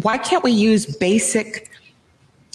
[0.01, 1.68] why can't we use basic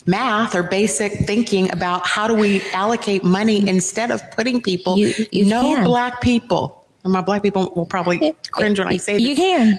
[0.07, 5.15] math or basic thinking about how do we allocate money instead of putting people, you,
[5.33, 5.85] you no can.
[5.85, 6.85] black people.
[7.05, 9.79] And my black people will probably cringe when I say You can.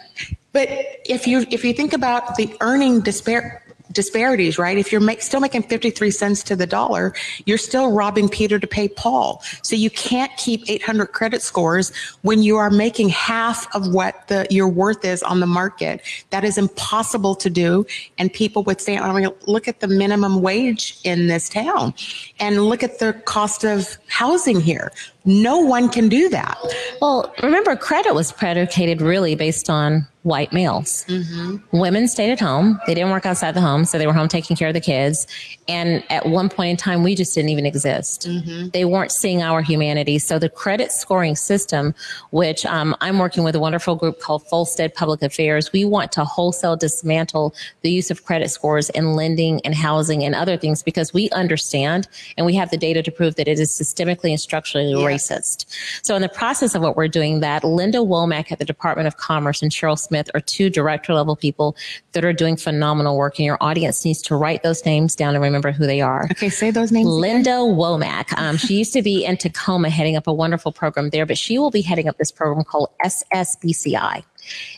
[0.54, 0.70] But
[1.06, 3.62] if you if you think about the earning dispar-
[3.96, 4.78] disparities, right?
[4.78, 8.68] If you're make, still making 53 cents to the dollar, you're still robbing Peter to
[8.68, 9.42] pay Paul.
[9.64, 14.46] So you can't keep 800 credit scores when you are making half of what the
[14.52, 16.02] your worth is on the market.
[16.30, 17.86] That is impossible to do.
[18.20, 21.94] And people with family, I mean, look at the minimum wage in this town
[22.40, 24.92] and look at the cost of housing here
[25.26, 26.58] No one can do that.
[27.02, 31.06] Well, remember, credit was predicated really based on white males.
[31.08, 31.78] Mm-hmm.
[31.78, 32.80] Women stayed at home.
[32.88, 35.28] They didn't work outside the home, so they were home taking care of the kids.
[35.68, 38.28] And at one point in time, we just didn't even exist.
[38.28, 38.70] Mm-hmm.
[38.70, 40.18] They weren't seeing our humanity.
[40.18, 41.94] So the credit scoring system,
[42.32, 46.26] which um, I'm working with a wonderful group called Folstead Public Affairs, we want to
[46.26, 51.14] wholesale dismantle the use of credit scores in lending and housing and other things because
[51.14, 54.90] we understand and we have the data to prove that it is systemically and structurally
[54.90, 55.04] yeah.
[55.16, 55.66] Racist.
[56.04, 59.18] So in the process of what we're doing that, Linda Womack at the Department of
[59.18, 61.76] Commerce and Cheryl Smith are two director level people
[62.14, 63.40] that are doing phenomenal work.
[63.40, 66.28] And your audience needs to write those names down and remember who they are.
[66.32, 67.08] Okay, say those names.
[67.08, 67.76] Linda again.
[67.76, 68.38] Womack.
[68.38, 71.58] Um, she used to be in Tacoma heading up a wonderful program there, but she
[71.58, 74.24] will be heading up this program called SSBCI.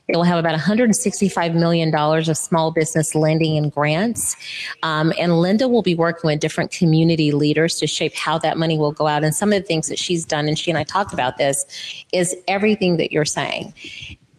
[0.08, 4.36] It will have about $165 million of small business lending and grants.
[4.84, 8.78] Um, and Linda will be working with different community leaders to shape how that money
[8.78, 9.24] will go out.
[9.24, 11.66] And some of the things that she's done, and she and I talked about this,
[12.14, 13.74] is everything that you're saying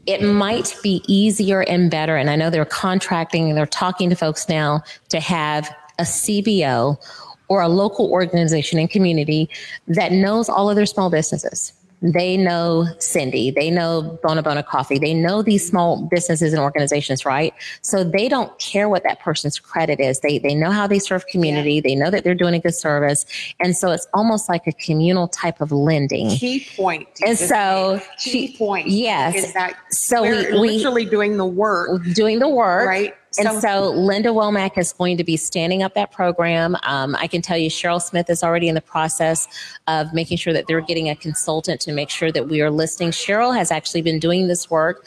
[0.07, 2.17] it might be easier and better.
[2.17, 6.97] And I know they're contracting and they're talking to folks now to have a CBO
[7.49, 9.51] or a local organization and community
[9.87, 14.99] that knows all of their small businesses they know Cindi, they know Boon Boona Coffee,
[14.99, 17.53] they know these small businesses and organizations, right?
[17.83, 20.21] So they don't care what that person's credit is.
[20.21, 21.81] They they know how they serve community, yeah.
[21.85, 23.27] they know that they're doing a good service,
[23.61, 26.31] and so it's almost like a communal type of lending.
[26.31, 27.09] Key point.
[27.25, 28.89] And so key she, point.
[28.89, 29.35] Yes.
[29.35, 33.15] Is that so we we literally doing the work, doing the work, right?
[33.37, 36.77] And so Linda Womack is going to be standing up that program.
[36.83, 39.47] Um, I can tell you, Cheryl Smith is already in the process
[39.87, 43.11] of making sure that they're getting a consultant to make sure that we are listening.
[43.11, 45.07] Cheryl has actually been doing this work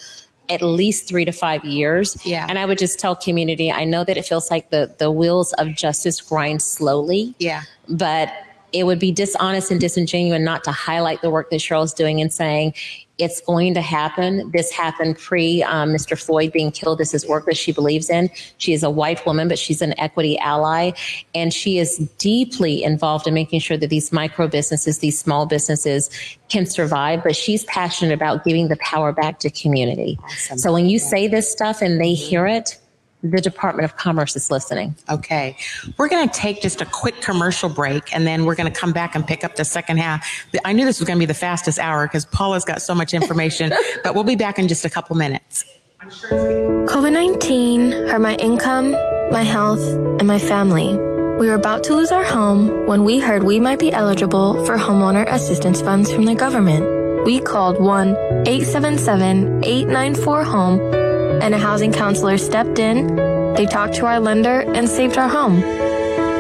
[0.50, 2.24] at least three to five years.
[2.26, 2.46] Yeah.
[2.50, 5.54] And I would just tell community, I know that it feels like the the wheels
[5.54, 7.34] of justice grind slowly.
[7.40, 7.64] Yeah.
[7.90, 8.34] But
[8.74, 12.32] it would be dishonest and disingenuous not to highlight the work that Cheryl's doing and
[12.32, 12.74] saying,
[13.22, 14.50] it's going to happen.
[14.52, 16.22] This happened pre um, Mr.
[16.22, 16.98] Floyd being killed.
[16.98, 18.32] This is work that she believes in.
[18.58, 20.92] She is a white woman, but she's an equity ally.
[21.36, 26.10] And she is deeply involved in making sure that these micro businesses, these small businesses
[26.50, 27.24] can survive.
[27.24, 30.18] But she's passionate about giving the power back to community.
[30.24, 30.58] Awesome.
[30.58, 32.81] So when you say this stuff and they hear it,
[33.24, 34.96] the Department of Commerce is listening.
[35.10, 35.56] Okay.
[35.98, 38.92] We're going to take just a quick commercial break and then we're going to come
[38.92, 40.28] back and pick up the second half.
[40.66, 43.14] I knew this was going to be the fastest hour because Paula's got so much
[43.14, 45.66] information, but we'll be back in just a couple minutes.
[46.02, 48.92] COVID 19 hurt my income,
[49.32, 49.82] my health,
[50.20, 50.98] and my family.
[51.40, 54.78] We were about to lose our home when we heard we might be eligible for
[54.78, 57.26] homeowner assistance funds from the government.
[57.26, 58.10] We called 1
[58.48, 61.01] 877 894 HOME
[61.41, 63.15] and a housing counselor stepped in,
[63.56, 65.60] they talked to our lender, and saved our home.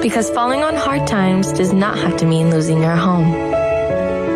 [0.01, 3.31] Because falling on hard times does not have to mean losing your home.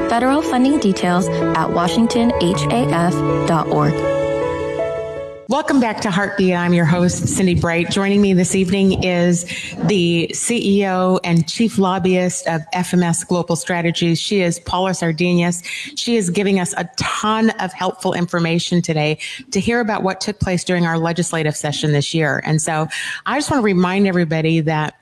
[0.10, 4.25] Federal funding details at washingtonhaf.org.
[5.56, 6.54] Welcome back to Heartbeat.
[6.54, 7.89] I'm your host, Cindi Bright.
[7.89, 9.46] Joining me this evening is
[9.86, 14.20] the CEO and Chief Lobbyist of FMS Global Strategies.
[14.20, 15.63] She is Paula Sardinas.
[15.98, 19.18] She is giving us a ton of helpful information today
[19.52, 22.41] to hear about what took place during our legislative session this year.
[22.44, 22.89] And so
[23.26, 24.96] I just want to remind everybody that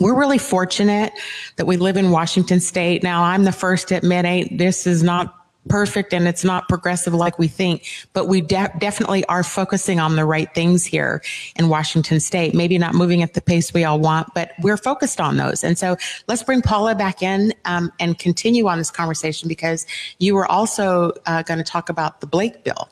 [0.00, 1.12] we're really fortunate
[1.56, 3.02] that we live in Washington state.
[3.02, 7.38] Now, I'm the first to admit, this is not perfect and it's not progressive like
[7.38, 11.22] we think, but we de- definitely are focusing on the right things here
[11.56, 12.54] in Washington state.
[12.54, 15.64] Maybe not moving at the pace we all want, but we're focused on those.
[15.64, 15.96] And so
[16.28, 19.86] let's bring Paula back in um, and continue on this conversation because
[20.18, 22.88] you were also uh, going to talk about the Blake bill.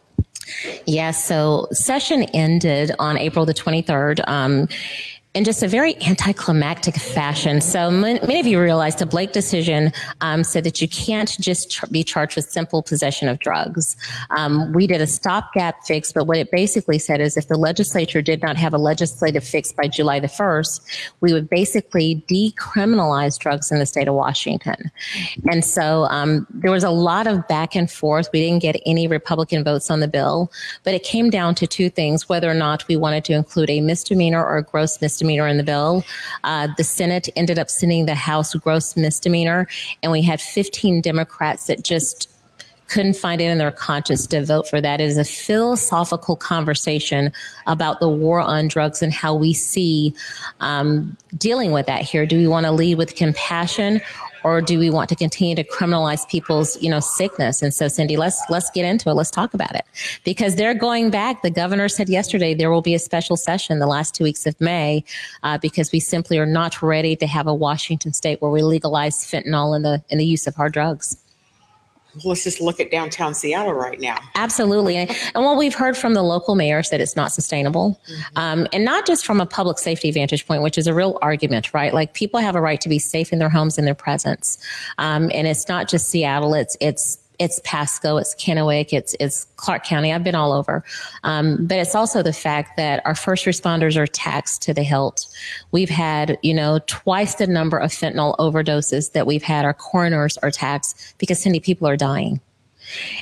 [0.65, 0.83] Yes.
[0.87, 4.27] Yeah, so session ended on April the 23rd.
[4.29, 4.69] Um,
[5.35, 7.63] in just a very anticlimactic fashion.
[7.63, 9.91] So many of you realize the Blake decision
[10.21, 13.97] um, said that you can't just be charged with simple possession of drugs.
[14.29, 18.21] Um, we did a stopgap fix, but what it basically said is if the legislature
[18.21, 20.83] did not have a legislative fix by July the 1st,
[21.21, 24.91] we would basically decriminalize drugs in the state of Washington.
[25.51, 28.29] And so um, there was a lot of back and forth.
[28.35, 30.53] We didn't get any Republican votes on the bill,
[30.85, 33.81] but it came down to two things whether or not we wanted to include a
[33.81, 36.05] misdemeanor or a gross misdemeanor misdemeanor in the bill.
[36.45, 39.69] Uh, the Senate ended up sending the House gross misdemeanor,
[40.03, 42.29] and we had 15 Democrats that just
[42.89, 45.01] couldn't find it in their conscience to vote for that.
[45.01, 47.33] It is a philosophical conversation
[47.67, 50.13] about the war on drugs and how we see
[50.61, 52.27] um, dealing with that here.
[52.27, 54.03] Do we want to lead with compassion
[54.45, 57.63] or do we want to continue to criminalize people's you know sickness?
[57.63, 59.15] And so cindi let's let's get into it.
[59.15, 59.85] Let's talk about it.
[60.25, 61.43] Because they're going back.
[61.43, 64.61] The governor said yesterday there will be a special session the last two weeks of
[64.61, 65.05] may
[65.43, 69.17] uh, because we simply are not ready to have a washington state where we legalize
[69.25, 71.17] fentanyl in the in the use of hard drugs
[72.25, 74.19] let's just look at downtown Seattle right now.
[74.35, 74.97] Absolutely.
[74.97, 78.01] And what we've heard from the local mayors that it's not sustainable.
[78.09, 78.39] Mm-hmm.
[78.39, 81.73] Um, and not just from a public safety vantage point, which is a real argument,
[81.73, 81.95] right?
[81.95, 84.59] Like people have a right to be safe in their homes in their presence.
[84.99, 89.85] Um, and it's not just Seattle, it's, it's it's Pasco, it's Kennewick, it's it's Clark
[89.85, 90.13] County.
[90.13, 90.85] I've been all over,
[91.25, 95.27] um, but it's also the fact that our first responders are taxed to the hilt.
[95.73, 99.65] We've had you know twice the number of fentanyl overdoses that we've had.
[99.65, 102.41] Our coroners are taxed because so many people are dying.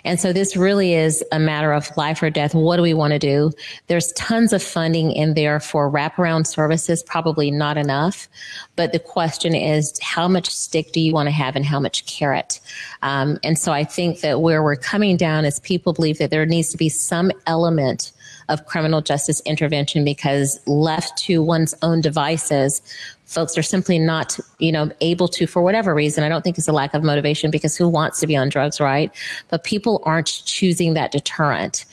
[0.04, 2.54] And so this really is a matter of life or death.
[2.54, 3.52] What do we want to do?
[3.86, 8.28] There's tons of funding in there for wraparound services, probably not enough.
[8.76, 12.06] But the question is, how much stick do you want to have and how much
[12.06, 12.60] carrot?
[13.02, 16.46] Um, and so I think that where we're coming down is people believe that there
[16.46, 18.12] needs to be some element
[18.50, 22.82] of criminal justice intervention because left to one's own devices,
[23.24, 26.24] folks are simply not, you know, able to for whatever reason.
[26.24, 28.80] I don't think it's a lack of motivation because who wants to be on drugs,
[28.80, 29.10] right?
[29.48, 31.84] But people aren't choosing that deterrent.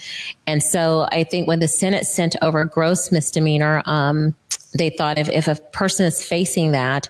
[0.48, 4.36] And so I think when the Senate sent over gross misdemeanor, um,
[4.78, 7.08] they thought if, if a person is facing that,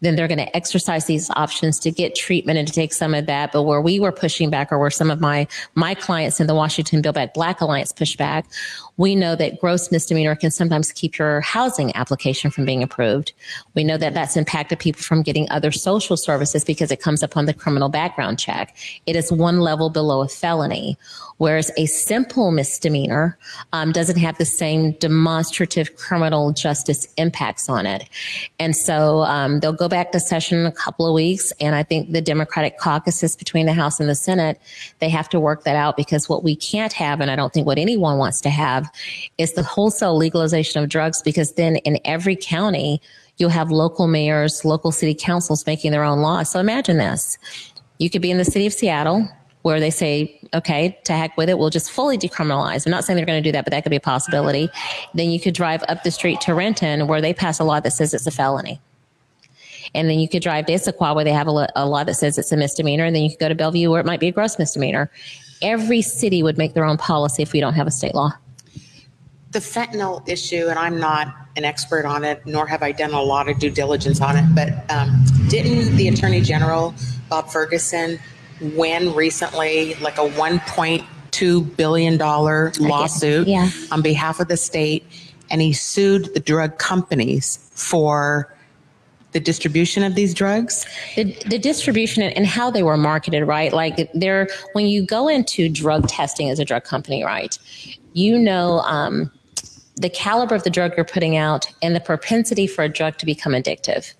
[0.00, 3.26] then they're going to exercise these options to get treatment and to take some of
[3.26, 3.52] that.
[3.52, 6.54] But where we were pushing back, or where some of my my clients in the
[6.54, 8.46] Washington Build Back Black Alliance pushed back,
[8.98, 13.32] we know that gross misdemeanor can sometimes keep your housing application from being approved.
[13.74, 17.46] We know that that's impacted people from getting other social services because it comes upon
[17.46, 18.76] the criminal background check.
[19.06, 20.98] It is one level below a felony
[21.38, 23.38] whereas a simple misdemeanor
[23.72, 28.08] um, doesn't have the same demonstrative criminal justice impacts on it.
[28.58, 31.52] And so um, they'll go back to session in a couple of weeks.
[31.60, 34.60] And I think the Democratic caucuses between the House and the Senate,
[34.98, 37.66] they have to work that out because what we can't have, and I don't think
[37.66, 38.87] what anyone wants to have,
[39.38, 43.00] is the wholesale legalization of drugs because then in every county,
[43.38, 46.50] you'll have local mayors, local city councils making their own laws.
[46.50, 47.38] So imagine this.
[47.98, 49.28] You could be in the city of Seattle,
[49.62, 52.86] where they say, okay, to heck with it, we'll just fully decriminalize.
[52.86, 54.68] I'm not saying they're going to do that, but that could be a possibility.
[55.14, 57.90] Then you could drive up the street to Renton, where they pass a law that
[57.90, 58.80] says it's a felony.
[59.94, 62.38] And then you could drive to Issaquah, where they have a, a law that says
[62.38, 63.04] it's a misdemeanor.
[63.04, 65.10] And then you could go to Bellevue, where it might be a gross misdemeanor.
[65.60, 68.32] Every city would make their own policy if we don't have a state law.
[69.50, 73.22] The fentanyl issue, and I'm not an expert on it, nor have I done a
[73.22, 76.94] lot of due diligence on it, but um, didn't the Attorney General,
[77.28, 78.18] Bob Ferguson,
[78.60, 83.70] win recently like a 1.2 billion dollar lawsuit yeah.
[83.90, 85.04] on behalf of the state
[85.50, 88.52] and he sued the drug companies for
[89.32, 94.10] the distribution of these drugs the, the distribution and how they were marketed right like
[94.14, 97.58] they're when you go into drug testing as a drug company right
[98.14, 99.30] you know um,
[100.00, 103.26] the caliber of the drug you're putting out and the propensity for a drug to
[103.26, 104.14] become addictive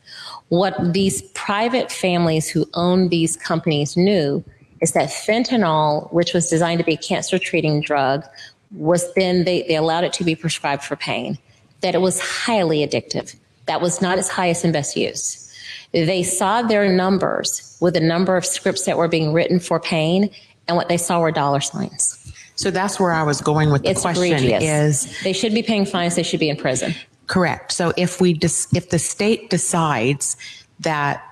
[0.49, 4.43] what these private families who own these companies knew
[4.81, 8.25] is that fentanyl, which was designed to be a cancer treating drug,
[8.71, 11.39] was then they, they allowed it to be prescribed for pain,
[11.81, 13.35] that it was highly addictive.
[13.67, 15.45] That was not its highest and best use.
[15.93, 20.31] They saw their numbers with the number of scripts that were being written for pain,
[20.67, 22.28] and what they saw were dollar signs.
[22.59, 24.65] So that's where I was going with the It's question egregious.
[25.07, 26.93] is They should be paying fines, they should be in prison.
[27.29, 27.71] correct.
[27.73, 30.37] So if we dis, if the state decides
[30.81, 31.23] that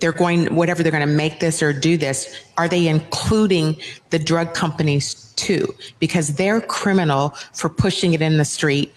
[0.00, 3.76] they're going whatever they're going to make this or do this, are they including
[4.10, 5.72] the drug companies too?
[6.00, 8.92] Because they're criminal for pushing it in the street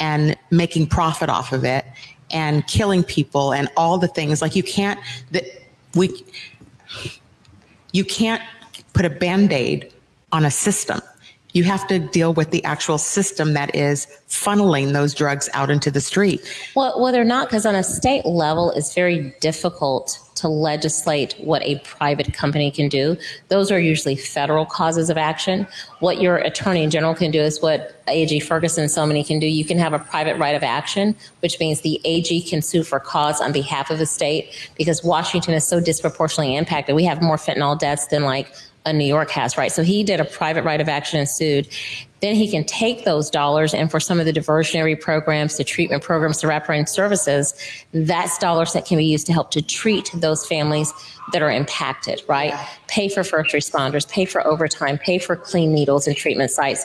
[0.00, 1.84] and making profit off of it
[2.30, 5.00] and killing people and all the things like you can't
[5.32, 5.44] that
[5.94, 6.24] we
[7.92, 8.42] you can't
[8.94, 9.92] put a band-aid
[10.32, 11.00] on a system
[11.54, 15.90] you have to deal with the actual system that is funneling those drugs out into
[15.90, 16.40] the street
[16.74, 21.62] Well, well, they're not because on a state level, it's very difficult to legislate what
[21.62, 23.16] a private company can do.
[23.48, 25.66] Those are usually federal causes of action.
[25.98, 29.46] What your attorney general can do is what AG Ferguson so many can do.
[29.46, 33.00] You can have a private right of action, which means the AG can sue for
[33.00, 36.94] cause on behalf of the state because Washington is so disproportionately impacted.
[36.94, 38.52] We have more fentanyl deaths than like
[38.88, 39.70] a New York has, right?
[39.70, 41.68] So he did a private right of action and sued.
[42.20, 46.02] Then he can take those dollars and for some of the diversionary programs, the treatment
[46.02, 47.54] programs, the wraparound services,
[47.92, 50.92] that's dollars that can be used to help to treat those families
[51.32, 52.54] that are impacted, right?
[52.88, 56.84] Pay for first responders, pay for overtime, pay for clean needles and treatment sites,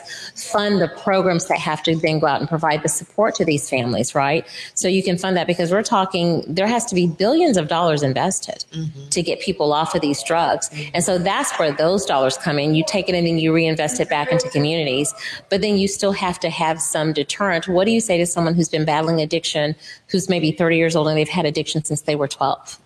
[0.52, 3.68] fund the programs that have to then go out and provide the support to these
[3.68, 4.46] families, right?
[4.74, 8.02] So you can fund that because we're talking, there has to be billions of dollars
[8.02, 9.08] invested mm-hmm.
[9.08, 10.70] to get people off of these drugs.
[10.92, 12.74] And so that's where those dollars come in.
[12.74, 15.14] You take it and then you reinvest it back into communities,
[15.50, 17.68] but then you still have to have some deterrent.
[17.68, 19.74] What do you say to someone who's been battling addiction,
[20.08, 22.78] who's maybe 30 years old and they've had addiction since they were 12?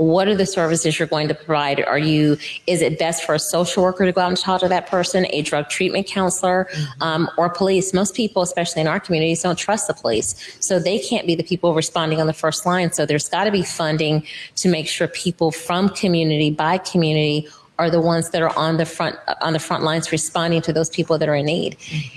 [0.00, 1.84] What are the services you're going to provide?
[1.84, 4.68] Are you, is it best for a social worker to go out and talk to
[4.68, 6.68] that person, a drug treatment counselor,
[7.02, 7.92] um, or police?
[7.92, 10.56] Most people, especially in our communities, don't trust the police.
[10.58, 12.92] So they can't be the people responding on the first line.
[12.92, 14.24] So there's got to be funding
[14.56, 17.46] to make sure people from community by community
[17.78, 20.90] are the ones that are on the front on the front lines responding to those
[20.90, 21.76] people that are in need.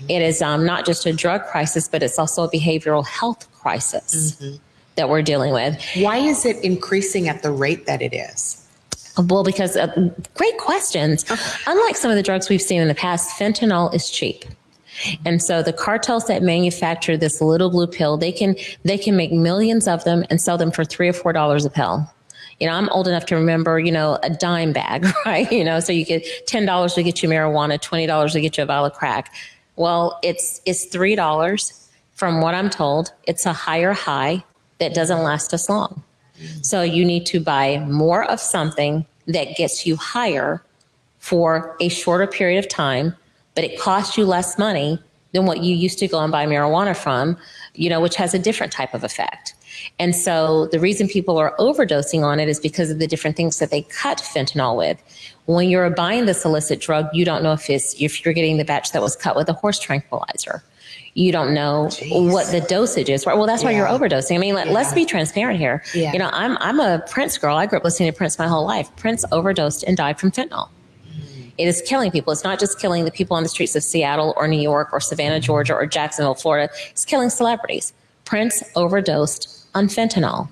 [0.10, 4.42] It is um, not just a drug crisis, but it's also a behavioral health crisis
[4.96, 5.82] that we're dealing with.
[5.98, 8.60] Why is it increasing at the rate that it is?
[9.18, 11.26] Well, because uh, great questions.
[11.68, 14.46] Unlike some of the drugs we've seen in the past, fentanyl is cheap.
[15.26, 19.32] And so the cartels that manufacture this little blue pill, they can they can make
[19.32, 22.10] millions of them and sell them for three or four dollars a pill.
[22.60, 25.52] You know, I'm old enough to remember, you know, a dime bag, right?
[25.52, 28.58] You know, so you get ten dollars to get you marijuana, twenty dollars to get
[28.58, 29.34] you a vial of crack.
[29.76, 33.12] Well, it's it's three dollars from what I'm told.
[33.26, 34.44] It's a higher high
[34.84, 36.04] that doesn't last us long.
[36.62, 40.62] So you need to buy more of something that gets you higher
[41.20, 43.16] for a shorter period of time,
[43.56, 45.00] but it costs you less money
[45.32, 47.38] than what you used to go and buy marijuana from,
[47.76, 49.54] you know, which has a different type of effect.
[50.00, 53.60] And so the reason people are overdosing on it is because of the different things
[53.60, 55.02] that they cut fentanyl with.
[55.46, 58.66] When you're buying this illicit drug, you don't know if it's if you're getting the
[58.66, 60.64] batch that was cut with a horse tranquilizer.
[61.16, 63.24] You don't know what the dosage is.
[63.26, 64.36] Well, that's why you're overdosing.
[64.36, 65.84] I mean, let, let's be transparent here.
[65.94, 66.12] Yeah.
[66.12, 67.56] You know, I'm I'm a Prince girl.
[67.56, 68.90] I grew up listening to Prince my whole life.
[68.96, 70.70] Prince overdosed and died from fentanyl.
[71.60, 72.34] It is killing people.
[72.34, 75.00] It's not just killing the people on the streets of Seattle or New York or
[75.00, 75.44] Savannah, mm-hmm.
[75.44, 76.74] Georgia or Jacksonville, Florida.
[76.90, 77.94] It's killing celebrities.
[78.26, 80.50] Prince overdosed on fentanyl.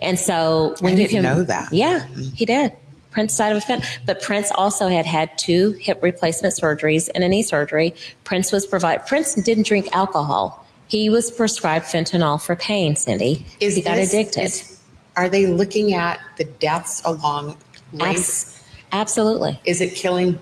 [0.00, 1.72] And so when you didn't can know that.
[1.72, 2.72] Yeah, he did.
[3.10, 3.86] Prince died of a fentanyl.
[4.06, 7.94] But Prince also had had two hip replacement surgeries and a knee surgery.
[8.24, 10.66] Prince was provide Prince didn't drink alcohol.
[10.88, 13.44] He was prescribed fentanyl for pain, Cindi.
[13.60, 14.44] Is he got this- addicted.
[14.44, 14.74] is-
[15.16, 17.56] Are they looking at the deaths along
[17.92, 18.10] race?
[18.12, 18.60] Abs-
[18.92, 19.60] absolutely.
[19.64, 20.38] Is it killing?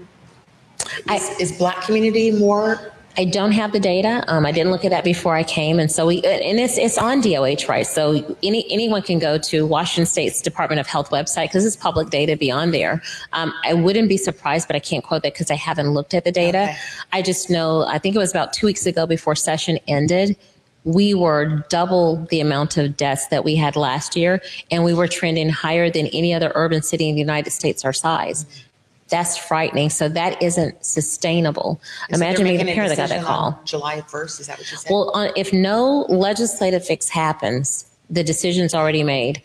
[1.08, 2.92] I- Is, is black community more?
[3.18, 4.22] I don't have the data.
[4.28, 6.98] Um, I didn't look at that before I came, and so we and it's it's
[6.98, 7.86] on DOH, right?
[7.86, 12.10] So any anyone can go to Washington State's Department of Health website because it's public
[12.10, 13.02] data beyond there.
[13.32, 16.24] Um, I wouldn't be surprised, but I can't quote that because I haven't looked at
[16.24, 16.64] the data.
[16.64, 16.76] Okay.
[17.12, 20.36] I just know I think it was about two weeks ago before session ended.
[20.84, 25.08] We were double the amount of deaths that we had last year, and we were
[25.08, 28.44] trending higher than any other urban city in the United States our size.
[29.08, 29.90] That's frightening.
[29.90, 31.80] So that isn't sustainable.
[32.10, 33.60] So they're Imagine being making a a parent that got that call.
[33.64, 34.90] July 1st, is that what you said?
[34.90, 39.42] Well, on, if no legislative fix happens, the decision's already made.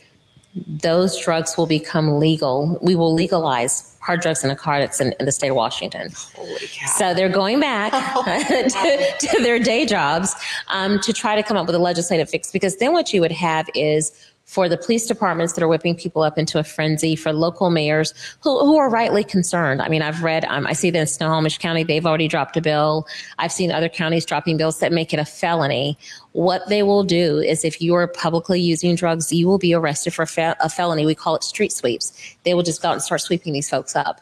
[0.68, 2.80] Those drugs will become legal.
[2.82, 6.10] We will legalize hard drugs in the narcotics in, in the state of Washington.
[6.36, 6.88] Holy cow.
[6.98, 7.92] So they're going back
[8.26, 10.36] to, to their day jobs
[10.68, 13.32] um, to try to come up with a legislative fix because then what you would
[13.32, 14.12] have is
[14.46, 18.14] for the police departments that are whipping people up into a frenzy, for local mayors
[18.42, 19.82] who, who are rightly concerned.
[19.82, 22.62] I mean, I've read, um, I see that in Snohomish County, they've already dropped a
[22.62, 23.08] bill.
[23.40, 25.98] I've seen other counties dropping bills that make it a felony.
[26.34, 30.14] What they will do is if you are publicly using drugs, you will be arrested
[30.14, 31.06] for fe- a felony.
[31.06, 32.12] We call it street sweeps.
[32.44, 34.22] They will just go out and start sweeping these folks up.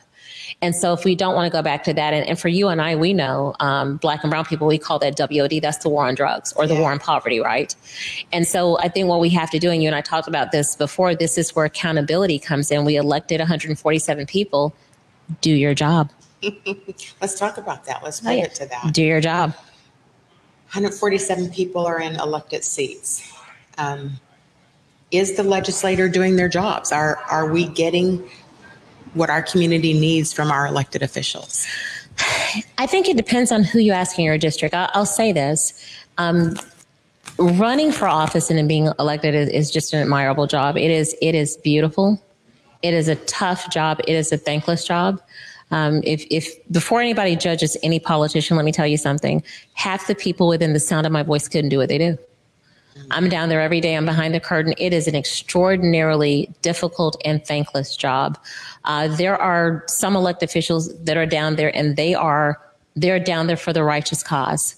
[0.62, 2.68] And so if we don't want to go back to that, and, and for you
[2.70, 5.62] and I, we know um, black and brown people, we call that WOD.
[5.62, 6.82] That's the war on drugs or the Yeah.
[6.82, 7.74] war on poverty, right?
[8.32, 10.52] And so I think what we have to do, and you and I talked about
[10.52, 12.86] this before, this is where accountability comes in.
[12.86, 14.74] We elected 147 people.
[15.42, 16.10] Do your job.
[17.22, 18.04] Let's talk about that.
[18.04, 18.44] Let's Oh, yeah.
[18.44, 18.94] pivot to that.
[18.94, 19.54] Do your job.
[20.74, 23.32] 147 people are in elected seats.
[23.78, 24.20] Um,
[25.12, 26.92] is the legislator doing their jobs?
[26.92, 28.30] Are are we getting
[29.14, 31.66] what our community needs from our elected officials?
[32.78, 34.74] I think it depends on who you ask in your district.
[34.76, 35.74] I'll, I'll say this.
[36.18, 36.56] Um,
[37.38, 40.78] running for office and being elected is, is just an admirable job.
[40.78, 42.22] It is, it is beautiful.
[42.82, 44.00] It is a tough job.
[44.08, 45.22] It is a thankless job.
[45.72, 49.44] Um, if, if before anybody judges any politician, let me tell you something.
[49.74, 52.18] Half the people within the sound of my voice couldn't do what they do.
[53.12, 53.96] I'm down there every day.
[53.96, 54.74] I'm behind the curtain.
[54.78, 58.38] It is an extraordinarily difficult and thankless job.
[58.86, 62.62] Uh, there are some elected officials that are down there, and they are
[62.96, 64.76] they're down there for the righteous cause.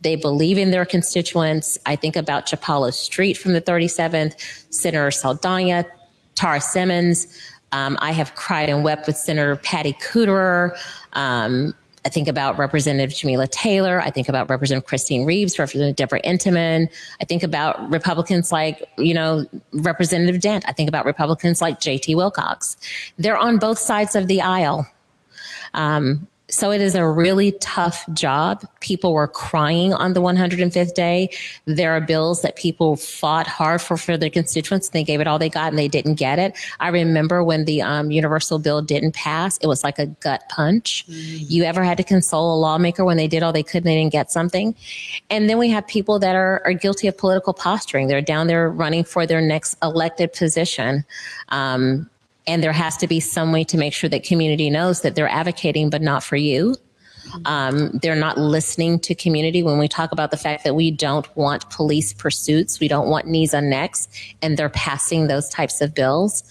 [0.00, 1.78] They believe in their constituents.
[1.86, 4.34] I think about Chipalo Street from the 37th,
[4.70, 5.86] Senator Saldana,
[6.34, 7.26] Tarra Simmons.
[7.72, 10.76] Um, I have cried and wept with Senator Patty Kuderer.
[11.14, 11.74] Um,
[12.04, 14.00] I think about Representative Jamila Taylor.
[14.00, 16.88] I think about Representative Kristine Reeves, Representative Debra Entenman.
[17.20, 20.64] I think about Republicans like, you know, Representative Dent.
[20.68, 22.76] I think about Republicans like JT Wilcox.
[23.18, 24.86] They're on both sides of the aisle.
[25.72, 28.64] Um, So it is a really tough job.
[28.78, 31.28] People were crying on the 105th day.
[31.64, 34.90] There are bills that people fought hard for for their constituents.
[34.90, 36.56] They gave it all they got and they didn't get it.
[36.78, 41.04] I remember when the um, universal bill didn't pass, it was like a gut punch.
[41.08, 41.50] Mm.
[41.50, 43.96] You ever had to console a lawmaker when they did all they could and they
[43.96, 44.76] didn't get something?
[45.30, 48.06] And then we have people that are, are guilty of political posturing.
[48.06, 51.04] They're down there running for their next elected position.
[51.48, 52.08] Um,
[52.46, 55.28] and there has to be some way to make sure that community knows that they're
[55.28, 56.76] advocating, but not for you.
[57.44, 61.34] Um, they're not listening to community when we talk about the fact that we don't
[61.36, 64.08] want police pursuits, we don't want knees on necks,
[64.42, 66.44] and they're passing those types of bills.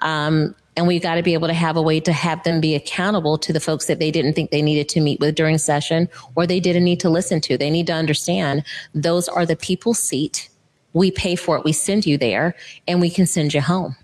[0.00, 2.74] Um, and we've got to be able to have a way to have them be
[2.74, 6.08] accountable to the folks that they didn't think they needed to meet with during session
[6.36, 7.58] or they didn't need to listen to.
[7.58, 10.48] They need to understand those are the people's seat.
[10.92, 12.54] We pay for it, we send you there,
[12.88, 13.96] and we can send you home.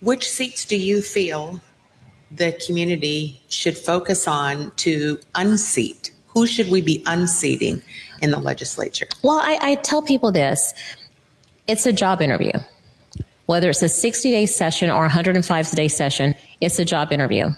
[0.00, 1.60] Which seats do you feel
[2.30, 6.10] the community should focus on to unseat?
[6.28, 7.82] Who should we be unseating
[8.20, 9.06] in the legislature?
[9.22, 10.74] Well, I, I tell people this
[11.66, 12.52] it's a job interview.
[13.46, 17.50] Whether it's a 60 day session or 105 day session, it's a job interview.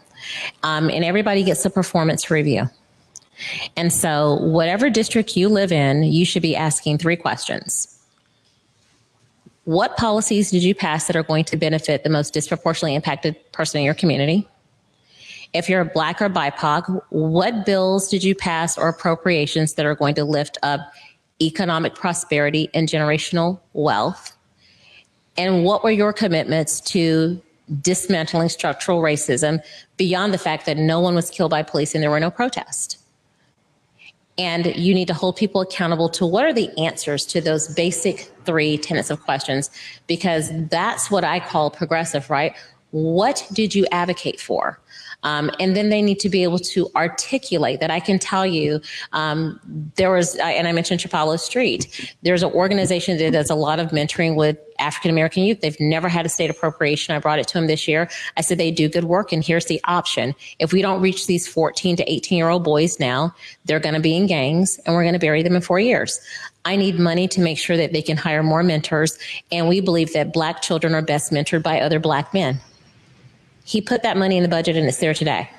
[0.62, 2.68] Um, and everybody gets a performance review.
[3.76, 7.97] And so, whatever district you live in, you should be asking three questions
[9.68, 13.78] what policies did you pass that are going to benefit the most disproportionately impacted person
[13.78, 14.48] in your community?
[15.52, 19.94] If you're a black or BIPOC, what bills did you pass or appropriations that are
[19.94, 20.80] going to lift up
[21.42, 24.34] economic prosperity and generational wealth?
[25.36, 27.38] And what were your commitments to
[27.82, 29.60] dismantling structural racism
[29.98, 32.96] beyond the fact that no one was killed by police and there were no protests?
[34.38, 38.30] And you need to hold people accountable to what are the answers to those basic
[38.44, 39.68] three tenets of questions,
[40.06, 42.54] because that's what I call progressive, right?
[42.92, 44.80] What did you advocate for?
[45.24, 47.90] Um, and then they need to be able to articulate that.
[47.90, 48.80] I can tell you,
[49.12, 49.60] um,
[49.96, 52.14] there was, and I mentioned Chipalo Street.
[52.22, 55.60] There's an organization that does a lot of mentoring with African American youth.
[55.60, 57.14] They've never had a state appropriation.
[57.14, 58.08] I brought it to them this year.
[58.36, 60.34] I said they do good work, and here's the option.
[60.60, 64.00] If we don't reach these 14 to 18 year old boys now, they're going to
[64.00, 66.20] be in gangs, and we're going to bury them in four years.
[66.64, 69.18] I need money to make sure that they can hire more mentors,
[69.50, 72.60] and we believe that Black children are best mentored by other Black men.
[73.68, 75.50] He put that money in the budget and it's there today.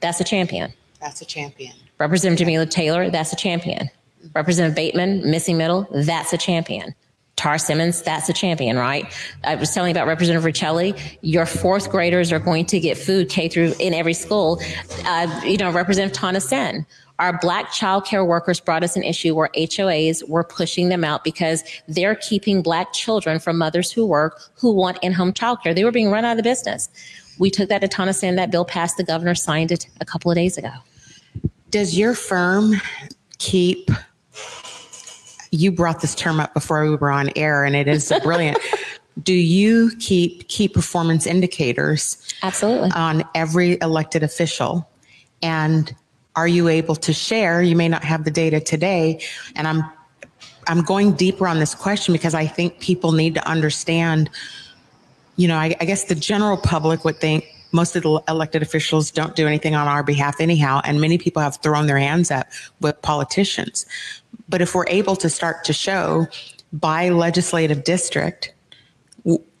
[0.00, 0.72] That's a champion.
[1.00, 1.74] That's a champion.
[1.98, 3.88] Representative Jamila Taylor, that's a champion.
[4.34, 6.92] Representative Bateman, missing middle, that's a champion.
[7.36, 9.06] Tarra Simmons, that's a champion, right?
[9.44, 11.00] I was telling you about Representative Riccelli.
[11.20, 14.60] Your fourth graders are going to get food K through in every school.
[15.04, 16.84] Uh, you know, Representative Tana Senn.
[17.20, 21.22] Our black child care workers brought us an issue where HOAs were pushing them out
[21.22, 25.72] because they're keeping black children from mothers who work who want in-home child care.
[25.72, 26.88] They were being run out of the business.
[27.38, 28.36] We took that to Tana Senn.
[28.36, 28.96] That bill passed.
[28.96, 30.72] The governor signed it a couple of days ago.
[31.70, 32.80] Does your firm
[33.38, 33.90] keep?
[35.50, 38.58] You brought this term up before we were on air, and it is brilliant.
[39.22, 42.18] Do you keep key performance indicators?
[42.42, 42.90] Absolutely.
[42.94, 44.88] On every elected official,
[45.42, 45.94] and
[46.34, 47.62] are you able to share?
[47.62, 49.20] You may not have the data today,
[49.54, 49.84] and I'm
[50.68, 54.30] I'm going deeper on this question because I think people need to understand
[55.36, 59.10] you know, I, I guess the general public would think most of the elected officials
[59.10, 62.46] don't do anything on our behalf anyhow, and many people have thrown their hands up
[62.80, 63.86] with politicians.
[64.48, 66.26] But if we're able to start to show
[66.72, 68.52] by legislative district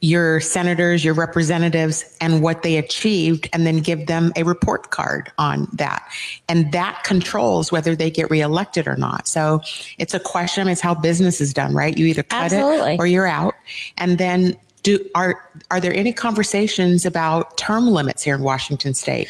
[0.00, 5.32] your senators, your representatives, and what they achieved, and then give them a report card
[5.38, 6.06] on that.
[6.48, 9.26] And that controls whether they get reelected or not.
[9.26, 9.62] So
[9.98, 10.68] it's a question.
[10.68, 11.96] It's how business is done, right?
[11.96, 12.94] You either cut Absolutely.
[12.94, 13.54] it or you're out.
[13.98, 14.56] And then
[14.86, 19.28] do are are there any conversations about term limits here in Washington State?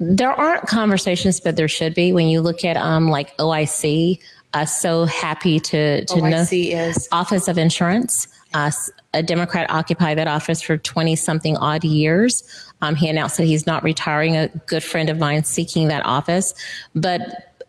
[0.00, 2.12] There aren't conversations, but there should be.
[2.12, 4.20] When you look at um like OIC,
[4.54, 6.46] uh, so happy to to OIC know
[6.86, 8.28] is Office of Insurance.
[8.54, 8.70] Uh,
[9.12, 12.44] a Democrat occupied that office for 20 something odd years.
[12.80, 14.36] Um, he announced that he's not retiring.
[14.36, 16.54] A good friend of mine seeking that office,
[16.94, 17.60] but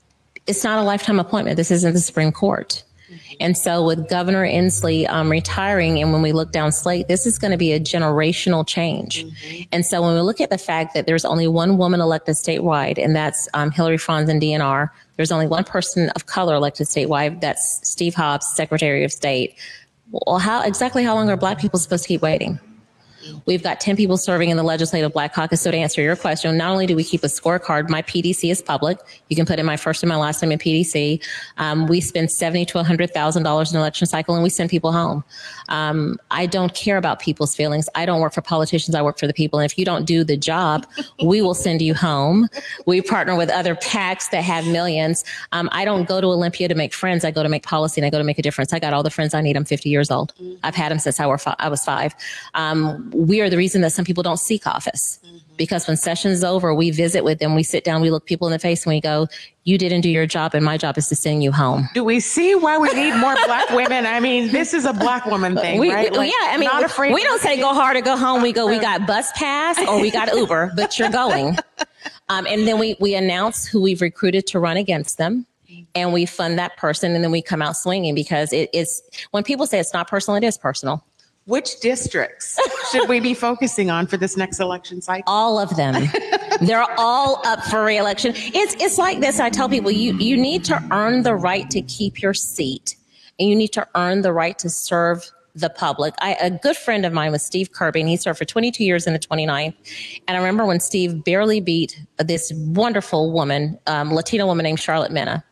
[0.45, 1.57] it's not a lifetime appointment.
[1.57, 2.83] This isn't the Supreme Court.
[3.39, 7.37] And so with Governor Inslee um, retiring, and when we look down slate, this is
[7.37, 9.25] going to be a generational change.
[9.25, 9.63] Mm-hmm.
[9.71, 12.97] And so when we look at the fact that there's only one woman elected statewide,
[12.97, 17.41] and that's um, Hilary Franz and DNR, there's only one person of color elected statewide,
[17.41, 19.55] that's Steve Hobbs, Secretary of State.
[20.11, 22.59] Well, how exactly how long are Black people supposed to keep waiting?
[23.45, 25.61] We've got 10 people serving in the Legislative Black Caucus.
[25.61, 28.61] So to answer your question, not only do we keep a scorecard, my PDC is
[28.61, 28.99] public.
[29.29, 31.23] You can put in my first and my last name in PDC.
[31.57, 35.23] Um, we spend 70 to $100,000 in election cycle and we send people home.
[35.69, 37.87] Um, I don't care about people's feelings.
[37.95, 38.95] I don't work for politicians.
[38.95, 39.59] I work for the people.
[39.59, 40.85] And if you don't do the job,
[41.23, 42.47] we will send you home.
[42.85, 45.23] We partner with other PACs that have millions.
[45.51, 47.23] Um, I don't go to Olympia to make friends.
[47.23, 48.73] I go to make policy and I go to make a difference.
[48.73, 49.55] I got all the friends I need.
[49.55, 50.33] I'm 50 years old.
[50.63, 52.13] I've had them since I, were fi- I was five.
[52.53, 55.19] Um, we are the reason that some people don't seek office
[55.57, 58.51] because when session's over, we visit with them, we sit down, we look people in
[58.53, 59.27] the face, and we go,
[59.65, 62.19] "You didn't do your job, and my job is to send you home." Do we
[62.19, 64.05] see why we need more black women?
[64.05, 66.11] I mean, this is a black woman thing, We, right?
[66.11, 68.41] we- Like, yeah, I mean, not afraid we don't say go hard or go home.
[68.41, 71.57] We go, we got bus pass or we got Uber, but you're going.
[72.29, 75.45] Um, and then we we announce who we've recruited to run against them.
[75.95, 79.01] And we fund that person, and then we come out swinging because it is
[79.31, 81.03] when people say it's not personal, it is personal.
[81.49, 82.59] Which districts
[82.91, 85.23] should we be focusing on for this next election cycle?
[85.25, 86.07] all of them.
[86.61, 88.33] They're all up for reelection.
[88.35, 91.81] It's it's like this i tell people you you need to earn the right to
[91.81, 92.95] keep your seat
[93.39, 96.13] and you need to earn the right to serve the public.
[96.21, 99.07] I, a good friend of mine was steve kirby and he served for 22 years
[99.07, 99.73] in the 29th
[100.27, 105.09] and i remember when steve barely beat this wonderful woman um, latina woman named Sharlett
[105.09, 105.43] Mena.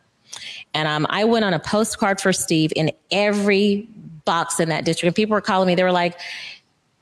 [0.74, 3.88] And um, I went on a postcard for Steve in every
[4.28, 5.06] box in that district.
[5.08, 6.20] And people were calling me, they were like,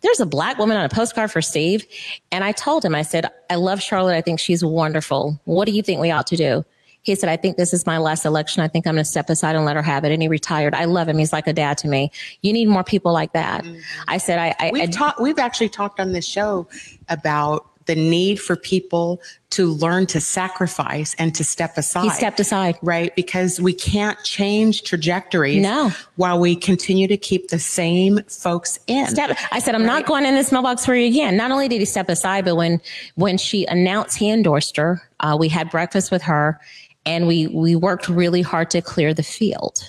[0.01, 1.85] there's a black woman on a postcard for Steve.
[2.31, 4.15] And I told him, I said, I love Sharlett.
[4.15, 5.41] I think she's wonderful.
[5.45, 6.65] What do you think we ought to do?
[7.03, 8.63] He said, I think this is my last election.
[8.63, 10.13] I think I'm going to step aside and let her have it.
[10.13, 10.73] And he retired.
[10.73, 11.19] I love him.
[11.19, 12.13] He's like a dad to me.
[12.43, 13.65] You need more people like that.
[13.65, 13.81] Mm-hmm.
[14.07, 15.21] I said, I, I, I We've talked.
[15.21, 16.69] We've actually talked on this show
[17.09, 19.21] about the need for people
[19.51, 22.03] to learn to sacrifice and to step aside.
[22.05, 22.77] he stepped aside.
[22.83, 23.15] right?
[23.17, 25.91] Because we can't change trajectories No.
[26.17, 29.07] while we continue to keep the same folks in.
[29.07, 29.37] step.
[29.53, 31.37] I said, I'm not going in this mailbox for you again.
[31.37, 32.81] Not only did he step aside, but when
[33.15, 36.61] when she announced he endorsed her, uh, we had breakfast with her,
[37.07, 39.89] and we we worked really hard to clear the field.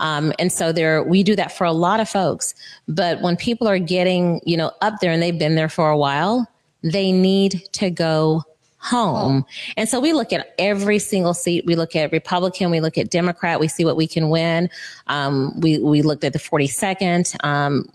[0.00, 2.54] Um, and so there, we do that for a lot of folks.
[2.86, 5.98] But when people are getting, you know, up there and they've been there for a
[5.98, 6.46] while,
[6.82, 8.42] they need to go
[8.88, 9.44] home.
[9.76, 11.66] And so we look at every single seat.
[11.66, 14.70] We look at Republican, we look at Democrat, we see what we can win.
[15.08, 17.44] Um, we, we looked at the 42nd.
[17.44, 17.88] Um,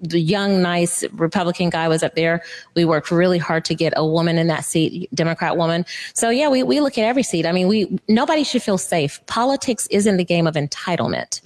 [0.00, 2.42] the young, nice Republican guy was up there.
[2.74, 5.86] We worked really hard to get a woman in that seat, Democrat woman.
[6.14, 7.46] So yeah, we, we look at every seat.
[7.46, 9.24] I mean, we, nobody should feel safe.
[9.26, 11.40] Politics isn't the game of entitlement.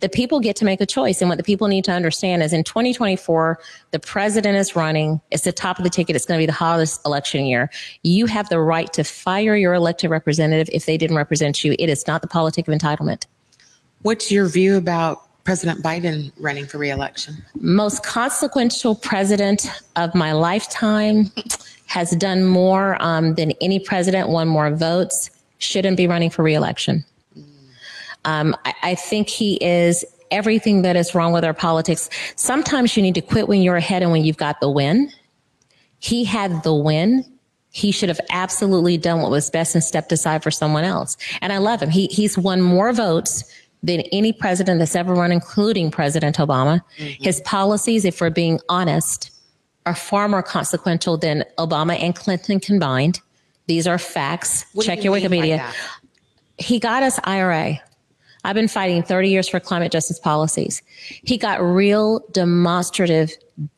[0.00, 1.20] The people get to make a choice.
[1.20, 3.58] And what the people need to understand is in 2024,
[3.92, 5.20] the president is running.
[5.30, 6.16] It's the top of the ticket.
[6.16, 7.70] It's going to be the hottest election year.
[8.02, 11.74] You have the right to fire your elected representative if they didn't represent you.
[11.78, 13.26] It is not the politic of entitlement.
[14.02, 17.44] What's your view about President Biden running for reelection?
[17.54, 19.66] most consequential president
[19.96, 21.30] of my lifetime
[21.86, 27.04] has done more um, than any president, won more votes, shouldn't be running for reelection.
[28.24, 32.08] Um, I, I think he is everything that is wrong with our politics.
[32.36, 35.12] Sometimes you need to quit when you're ahead and when you've got the win.
[35.98, 37.24] He had the win.
[37.72, 41.16] He should have absolutely done what was best and stepped aside for someone else.
[41.40, 41.90] And I love him.
[41.90, 43.44] He, he's won more votes
[43.82, 46.80] than any president that's ever run, including President Obama.
[46.98, 47.24] Mm-hmm.
[47.24, 49.30] His policies, if we're being honest,
[49.86, 53.20] are far more consequential than Obama and Clinton combined.
[53.66, 54.66] These are facts.
[54.74, 55.72] What Check you your Wikipedia.
[56.58, 57.80] He got us IRA.
[58.44, 60.82] I've been fighting 30 years for climate justice policies.
[61.24, 63.30] He got real demonstrative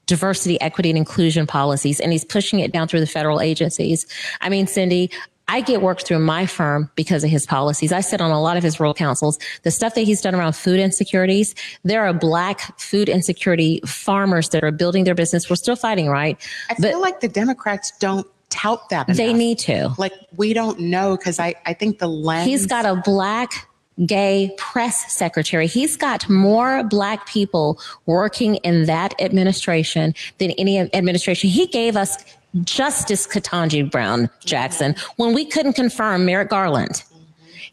[0.06, 4.06] diversity, equity, and inclusion policies, and he's pushing it down through the federal agencies.
[4.40, 5.12] I mean, Cindi,
[5.48, 7.92] I get work through my firm because of his policies.
[7.92, 9.38] I sit on a lot of his rural councils.
[9.62, 14.64] The stuff that he's done around food insecurities, there are black food insecurity farmers that
[14.64, 15.50] are building their business.
[15.50, 16.40] We're still fighting, right?
[16.70, 19.06] I But feel like the Democrats don't tout that.
[19.08, 19.92] they need to.
[19.98, 22.46] Like we don't know because I I think the lens.
[22.46, 23.68] He's got a black
[24.06, 25.66] gay press secretary.
[25.66, 31.50] He's got more black people working in that administration than any administration.
[31.50, 32.16] He gave us
[32.62, 37.02] Justice Ketanji Brown Jackson when we couldn't confirm Merrick Garland.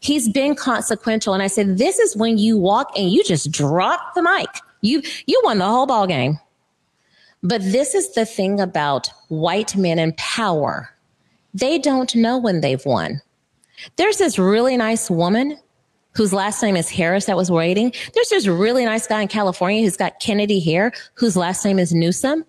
[0.00, 1.32] He's been consequential.
[1.32, 4.48] And I said, this is when you walk and you just drop the mic.
[4.80, 6.40] You, you won the whole ball game.
[7.44, 10.90] But this is the thing about white men in power.
[11.54, 13.20] They don't know when they've won.
[13.96, 15.58] There's this really nice woman
[16.14, 17.92] whose last name is Harris that was waiting.
[18.14, 21.92] There's this really nice guy in California who's got Kennedy hair, whose last name is
[21.94, 22.44] Newsom.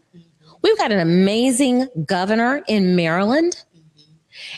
[0.61, 3.63] We've got an amazing governor in Maryland.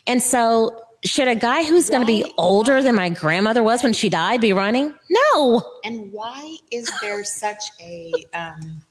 [0.08, 3.94] And so, should a guy who's going to be older than my grandmother was when
[3.94, 4.94] she died be running?
[5.10, 5.62] No.
[5.84, 8.82] And why is there such a um,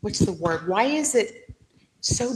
[0.00, 0.68] what's the word?
[0.68, 1.54] Why is it
[2.00, 2.34] so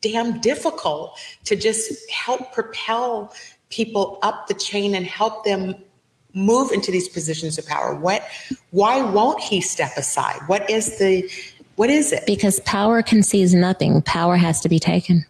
[0.00, 3.32] damn difficult to just help propel
[3.70, 5.74] people up the chain and help them
[6.38, 7.94] move into these positions of power?
[7.94, 8.26] What
[8.70, 10.40] why won't he step aside?
[10.46, 11.30] What is the
[11.76, 12.24] what is it?
[12.26, 14.02] Because power concedes nothing.
[14.02, 15.24] Power has to be taken.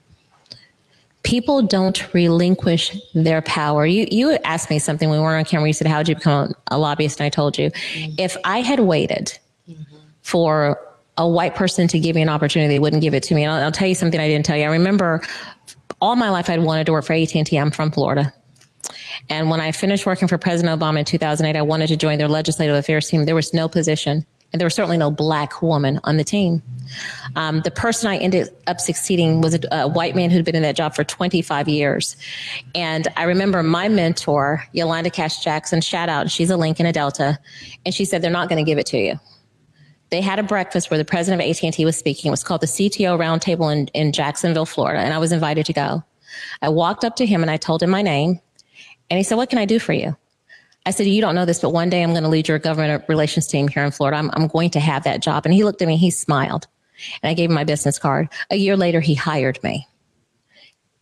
[1.23, 3.85] People don't relinquish their power.
[3.85, 5.69] You you asked me something when we weren't on camera.
[5.69, 8.15] You said, "How did you become a lobbyist?" And I told you, mm-hmm.
[8.19, 9.39] if I had waited
[9.69, 9.83] mm-hmm.
[10.23, 10.79] for
[11.19, 13.43] a white person to give me an opportunity, they wouldn't give it to me.
[13.43, 14.63] And I'll, I'll tell you something I didn't tell you.
[14.63, 15.21] I remember
[16.01, 17.57] all my life I'd wanted to work for AT&T.
[17.59, 18.33] I'm from Florida.
[19.29, 22.29] And when I finished working for President Obama in 2008, I wanted to join their
[22.29, 23.25] legislative affairs team.
[23.25, 26.63] There was no position, and there was certainly no black woman on the team.
[27.37, 30.63] Um, the person I ended up succeeding was a, a, white man who'd been in
[30.63, 32.17] that job for 25 years.
[32.75, 37.39] And I remember my mentor, Yolanda Cash Jackson, shout out, she's a Lincoln, a Delta,
[37.85, 39.21] and she said, they're not going to give it to you
[40.11, 42.29] they had a breakfast where the president of AT&T was speaking.
[42.29, 45.73] It was called the CTO Roundtable in, in Jacksonville, Florida, and I was invited to
[45.73, 46.03] go.
[46.63, 48.41] I walked up to him and I told him my name,
[49.11, 50.17] and he said, "What can I do for you?"
[50.87, 53.05] I said, "You don't know this, but one day I'm going to lead your government
[53.09, 54.17] relations team here in Florida.
[54.17, 56.67] I'm, I'm going to have that job." And he looked at me, he smiled,
[57.23, 58.29] and I gave him my business card.
[58.51, 59.87] A year later, he hired me.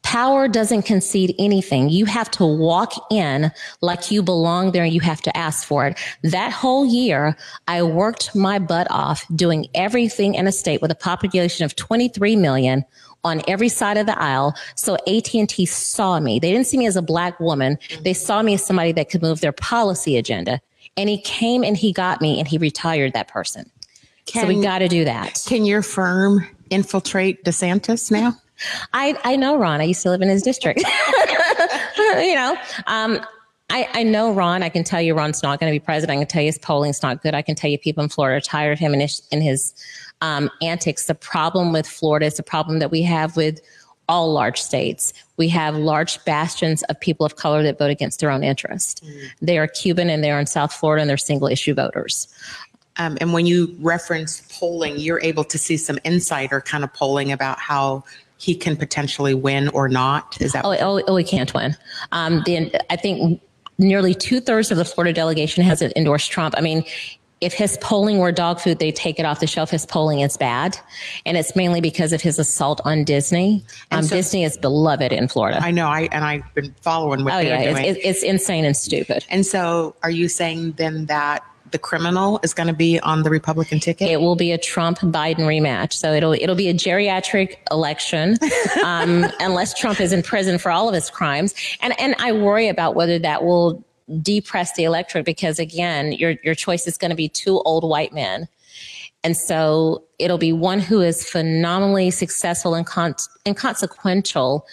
[0.06, 1.88] Power doesn't concede anything.
[1.88, 3.50] You have to walk in
[3.80, 5.98] like you belong there and you have to ask for it.
[6.22, 7.36] That whole year,
[7.66, 12.36] I worked my butt off doing everything in a state with a population of 23
[12.36, 12.84] million
[13.26, 14.54] on every side of the aisle.
[14.74, 16.38] So AT&T saw me.
[16.38, 17.78] They didn't see me as a black woman.
[18.02, 20.60] They saw me as somebody that could move their policy agenda.
[20.96, 23.70] And he came and he got me and he retired that person.
[24.24, 25.42] Can, so we got to do that.
[25.46, 28.32] Can your firm infiltrate DeSantis now?
[28.92, 29.80] I, I know Ron.
[29.80, 30.80] I used to live in his district.
[31.98, 32.56] you know,
[32.86, 33.20] um,
[33.68, 34.62] I, I know Ron.
[34.62, 36.16] I can tell you Ron's not going to be president.
[36.16, 37.34] I can tell you his polling's not good.
[37.34, 39.74] I can tell you people in Florida are tired of him and his, and his
[40.20, 41.06] um, antics.
[41.06, 43.60] The problem with Florida is the problem that we have with
[44.08, 45.12] all large states.
[45.36, 49.04] We have large bastions of people of color that vote against their own interest.
[49.04, 49.30] Mm.
[49.42, 52.28] They are Cuban and they're in South Florida and they're single issue voters.
[52.98, 57.30] Um, and when you reference polling, you're able to see some insider kind of polling
[57.32, 58.04] about how
[58.38, 60.40] he can potentially win or not?
[60.40, 60.64] Is that?
[60.64, 61.76] Oh, oh, oh he can't win.
[62.12, 63.40] Um, the, I think
[63.78, 66.54] nearly two thirds of the Florida delegation has endorsed Trump.
[66.56, 66.84] I mean,
[67.40, 69.70] if his polling were dog food, they take it off the shelf.
[69.70, 70.78] His polling is bad,
[71.26, 73.64] and it's mainly because of his assault on Disney.
[73.90, 75.58] Um, so, Disney is beloved in Florida.
[75.62, 77.84] I know, I and I've been following what oh, they're yeah, doing.
[77.84, 79.26] It's, it's insane and stupid.
[79.28, 83.30] And so, are you saying then that the criminal is going to be on the
[83.30, 84.08] Republican ticket?
[84.08, 85.92] It will be a Trump Biden rematch.
[85.92, 88.38] So it'll it'll be a geriatric election,
[88.84, 91.54] um, unless Trump is in prison for all of his crimes.
[91.80, 93.84] And and I worry about whether that will
[94.22, 98.12] depress the electorate because again, your your choice is going to be two old white
[98.12, 98.48] men.
[99.24, 104.64] And so it'll be one who is phenomenally successful and, con- and consequential,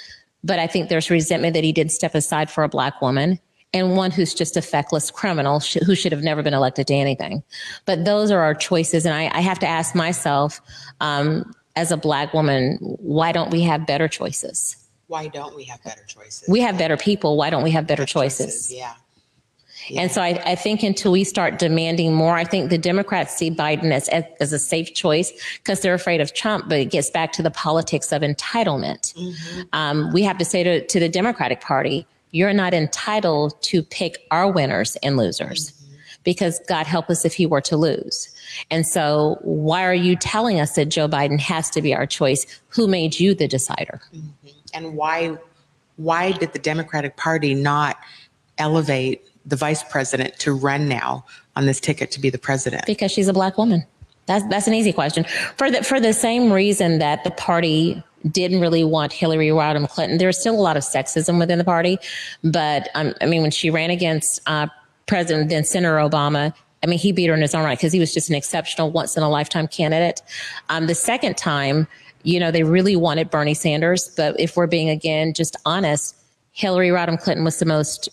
[0.43, 3.39] but I think there's resentment that he did step aside for a black woman
[3.73, 6.93] and one who's just a feckless criminal sh- who should have never been elected to
[6.93, 7.41] anything.
[7.85, 9.05] But those are our choices.
[9.05, 10.61] And I, I have to ask myself,
[11.01, 14.77] um, as a black woman, why don't we have better choices?
[15.07, 16.47] Why don't we have better choices?
[16.47, 17.35] We have better people.
[17.35, 18.67] Why don't we have better, better choices?
[18.67, 18.73] choices?
[18.73, 18.93] Yeah.
[19.87, 20.01] Yeah.
[20.01, 23.51] And so I, I, think until we start demanding more, I think the Democrats see
[23.51, 27.33] Biden as, as a safe choice because they're afraid of Trump, but it gets back
[27.33, 29.13] to the politics of entitlement.
[29.13, 29.61] Mm-hmm.
[29.73, 34.25] Um, we have to say to, to the Democratic Party, you're not entitled to pick
[34.31, 35.95] our winners and losers mm-hmm.
[36.23, 38.29] because God help us if he were to lose.
[38.71, 42.45] And so why are you telling us that Joe Biden has to be our choice?
[42.69, 44.01] Who made you the decider?
[44.13, 44.47] Mm-hmm.
[44.73, 45.37] And why
[45.97, 47.97] why did the Democratic Party not
[48.57, 51.25] elevate the vice president to run now
[51.55, 52.85] on this ticket to be the president?
[52.85, 53.85] Because she's a black woman.
[54.25, 55.25] That's that's an easy question.
[55.57, 58.01] For the for the same reason that the party
[58.31, 60.17] didn't really want Hillary Rodham Clinton.
[60.17, 61.97] There's still a lot of sexism within the party,
[62.43, 64.67] but um, I mean, when she ran against uh,
[65.07, 67.99] President then Senator Obama, I mean, he beat her in his own right because he
[67.99, 70.21] was just an exceptional, once in a lifetime candidate.
[70.69, 71.87] Um, the second time,
[72.23, 76.15] you know, they really wanted Bernie Sanders, but if we're being again just honest,
[76.53, 78.09] Hillary Rodham Clinton was the most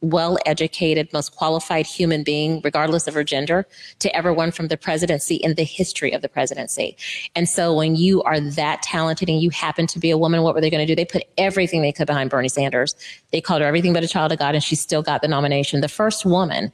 [0.00, 3.66] well educated, most qualified human being, regardless of her gender,
[3.98, 6.96] to ever win from the presidency in the history of the presidency.
[7.34, 10.54] And so when you are that talented and you happen to be a woman, what
[10.54, 10.94] were they going to do?
[10.94, 12.94] They put everything they could behind Bernie Sanders.
[13.32, 15.80] They called her everything but a child of God, and she still got the nomination,
[15.80, 16.72] the first woman.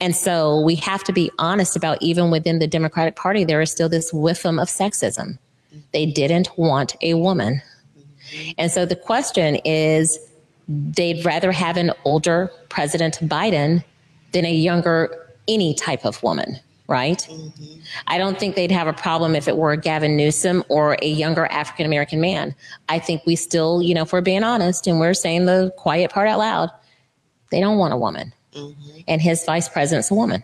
[0.00, 3.70] And so we have to be honest about even within the Democratic Party, there is
[3.70, 5.38] still this whiffum of sexism.
[5.92, 7.62] They didn't want a woman.
[8.58, 10.18] And so the question is,
[10.70, 13.84] they'd rather have an older President Biden
[14.32, 16.60] than a younger any type of woman
[16.90, 17.28] right?
[17.30, 17.80] Mm-hmm.
[18.08, 21.46] I don't think they'd have a problem if it were Gavin Newsom or a younger
[21.46, 22.52] African American man.
[22.88, 26.10] I think we still, you know, if we're being honest and we're saying the quiet
[26.10, 26.70] part out loud,
[27.52, 28.34] they don't want a woman.
[28.52, 29.02] Mm-hmm.
[29.06, 30.42] And his vice president's a woman.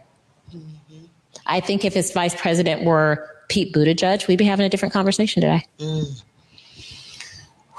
[0.54, 1.06] Mm-hmm.
[1.46, 5.42] I think if his vice president were Pete Buttigieg, we'd be having a different conversation
[5.42, 5.66] today.
[5.80, 6.22] Mm.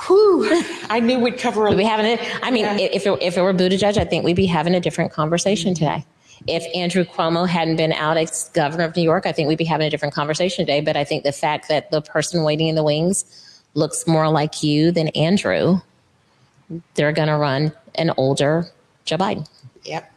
[0.05, 0.47] Whew,
[0.89, 2.19] I knew we'd cover a We'd be having it.
[2.43, 5.11] I mean, if, it, if it were Buttigieg, I think we'd be having a different
[5.11, 5.85] conversation mm-hmm.
[5.85, 6.05] today.
[6.45, 9.65] If Andrew Cuomo hadn't been out as governor of New York, I think we'd be
[9.65, 10.81] having a different conversation today.
[10.81, 13.25] But I think the fact that the person waiting in the wings
[13.73, 15.79] looks more like you than Andrew,
[16.93, 18.67] they're going to run an older
[19.05, 19.47] Joe Biden.
[19.83, 20.11] Yep.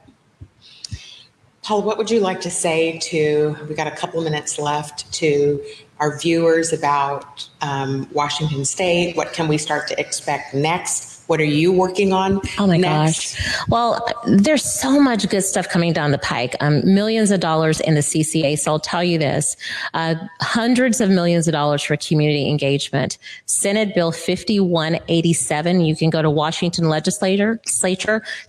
[1.63, 5.63] Paul, what would you like to say to, we got a couple minutes left, to
[5.99, 9.15] our viewers about um, Washington State?
[9.17, 11.10] What can we start to expect next?
[11.31, 12.41] What are you working on?
[12.59, 13.37] Oh my next?
[13.37, 13.69] gosh.
[13.69, 16.57] Well, there's so much good stuff coming down the pike.
[16.59, 18.59] Um, millions of dollars in the CCA.
[18.59, 19.57] So I'll tell you this
[19.95, 23.17] uh, hundreds of millions of dollars for community engagement.
[23.47, 25.83] Senate Bill 5187.
[25.83, 27.61] You can go to Washington Legislature,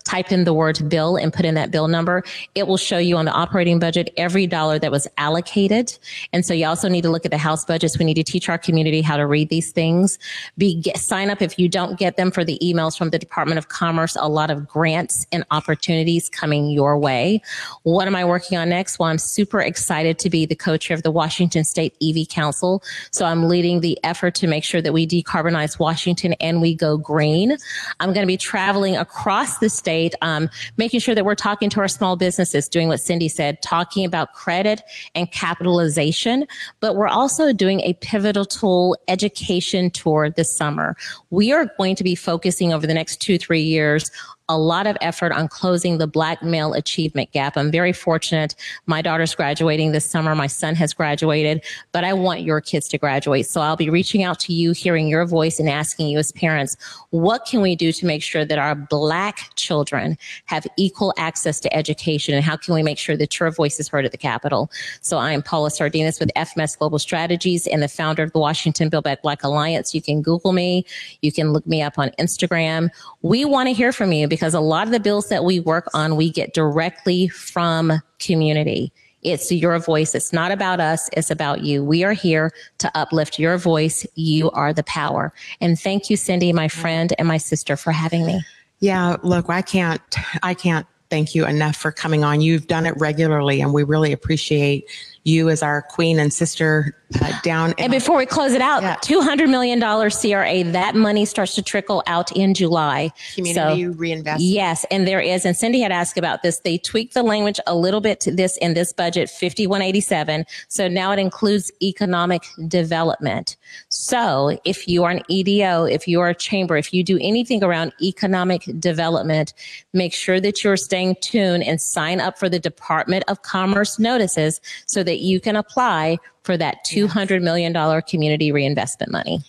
[0.03, 2.23] type in the word bill and put in that bill number.
[2.55, 5.95] It will show you on the operating budget every dollar that was allocated.
[6.33, 7.99] And so you also need to look at the House budgets.
[7.99, 10.17] We need to teach our community how to read these things.
[10.57, 13.57] Be, get, sign up if you don't get them for the emails from the Department
[13.57, 17.41] of Commerce, a lot of grants and opportunities coming your way.
[17.83, 18.99] What am I working on next?
[18.99, 22.83] Well, I'm super excited to be the co-chair of the Washington State EV Council.
[23.11, 26.97] So I'm leading the effort to make sure that we decarbonize Washington and we go
[26.97, 27.57] green.
[27.99, 31.79] I'm going to be traveling across the state, um, making sure that we're talking to
[31.79, 34.81] our small businesses, doing what Cindi said, talking about credit
[35.15, 36.45] and capitalization.
[36.79, 40.95] But we're also doing a pivotal education tour this summer.
[41.29, 44.11] We are going to be focusing over the next two, three years
[44.49, 47.55] a lot of effort on closing the black male achievement gap.
[47.55, 48.55] I'm very fortunate.
[48.85, 50.35] My daughter's graduating this summer.
[50.35, 53.47] My son has graduated, but I want your kids to graduate.
[53.47, 56.75] So I'll be reaching out to you, hearing your voice and asking you as parents,
[57.11, 61.73] what can we do to make sure that our black children have equal access to
[61.75, 62.33] education?
[62.33, 64.69] And how can we make sure that your voice is heard at the Capitol?
[65.01, 68.89] So I am Paula Sardinas with FMS Global Strategies and the founder of the Washington
[68.89, 69.93] Build Back Black Alliance.
[69.93, 70.85] You can Google me.
[71.21, 72.89] You can look me up on Instagram.
[73.21, 75.89] We want to hear from you because a lot of the bills that we work
[75.93, 78.93] on, we get directly from community.
[79.23, 80.15] It's your voice.
[80.15, 81.09] It's not about us.
[81.11, 81.83] It's about you.
[81.83, 84.07] We are here to uplift your voice.
[84.15, 85.33] You are the power.
[85.59, 88.41] And thank you, Cindi, my friend and my sister for having me.
[88.79, 90.01] Yeah, look, I can't,
[90.43, 92.39] I can't thank you enough for coming on.
[92.39, 94.89] You've done it regularly and we really appreciate
[95.23, 97.73] you as our queen and sister uh, down.
[97.77, 98.95] And before we close it out, yeah.
[98.97, 103.11] $200 million CRA, that money starts to trickle out in July.
[103.35, 104.41] Community so, reinvestment.
[104.41, 105.45] Yes, and there is.
[105.45, 106.59] And Cindi had asked about this.
[106.59, 110.45] They tweaked the language a little bit to this in this budget, 5187.
[110.69, 113.57] So now it includes economic development.
[113.89, 117.63] So if you are an EDO, if you are a chamber, if you do anything
[117.63, 119.53] around economic development,
[119.93, 124.61] make sure that you're staying tuned and sign up for the Department of Commerce notices
[124.85, 129.41] so that that you can apply for that $200 million community reinvestment money.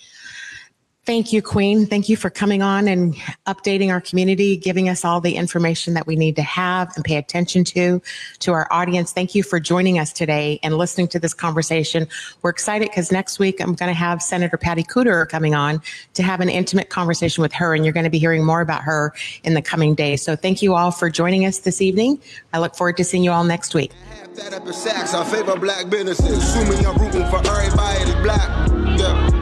[1.05, 1.85] Thank you, Queen.
[1.85, 3.17] Thank you for coming on and
[3.49, 7.17] updating our community, giving us all the information that we need to have and pay
[7.17, 8.01] attention to.
[8.39, 12.07] To our audience, thank you for joining us today and listening to this conversation.
[12.43, 15.83] We're excited because next week I'm going to have Senator Patty Kuderer coming on
[16.15, 18.83] to have an intimate conversation with her, and you're going to be hearing more about
[18.83, 20.23] her in the coming days.
[20.23, 22.21] So thank you all for joining us this evening.
[22.53, 23.91] I look forward to seeing you all next week.
[24.35, 26.39] That up favor black businesses.
[26.39, 28.99] Assuming rooting for everybody black.
[28.99, 29.41] Yeah.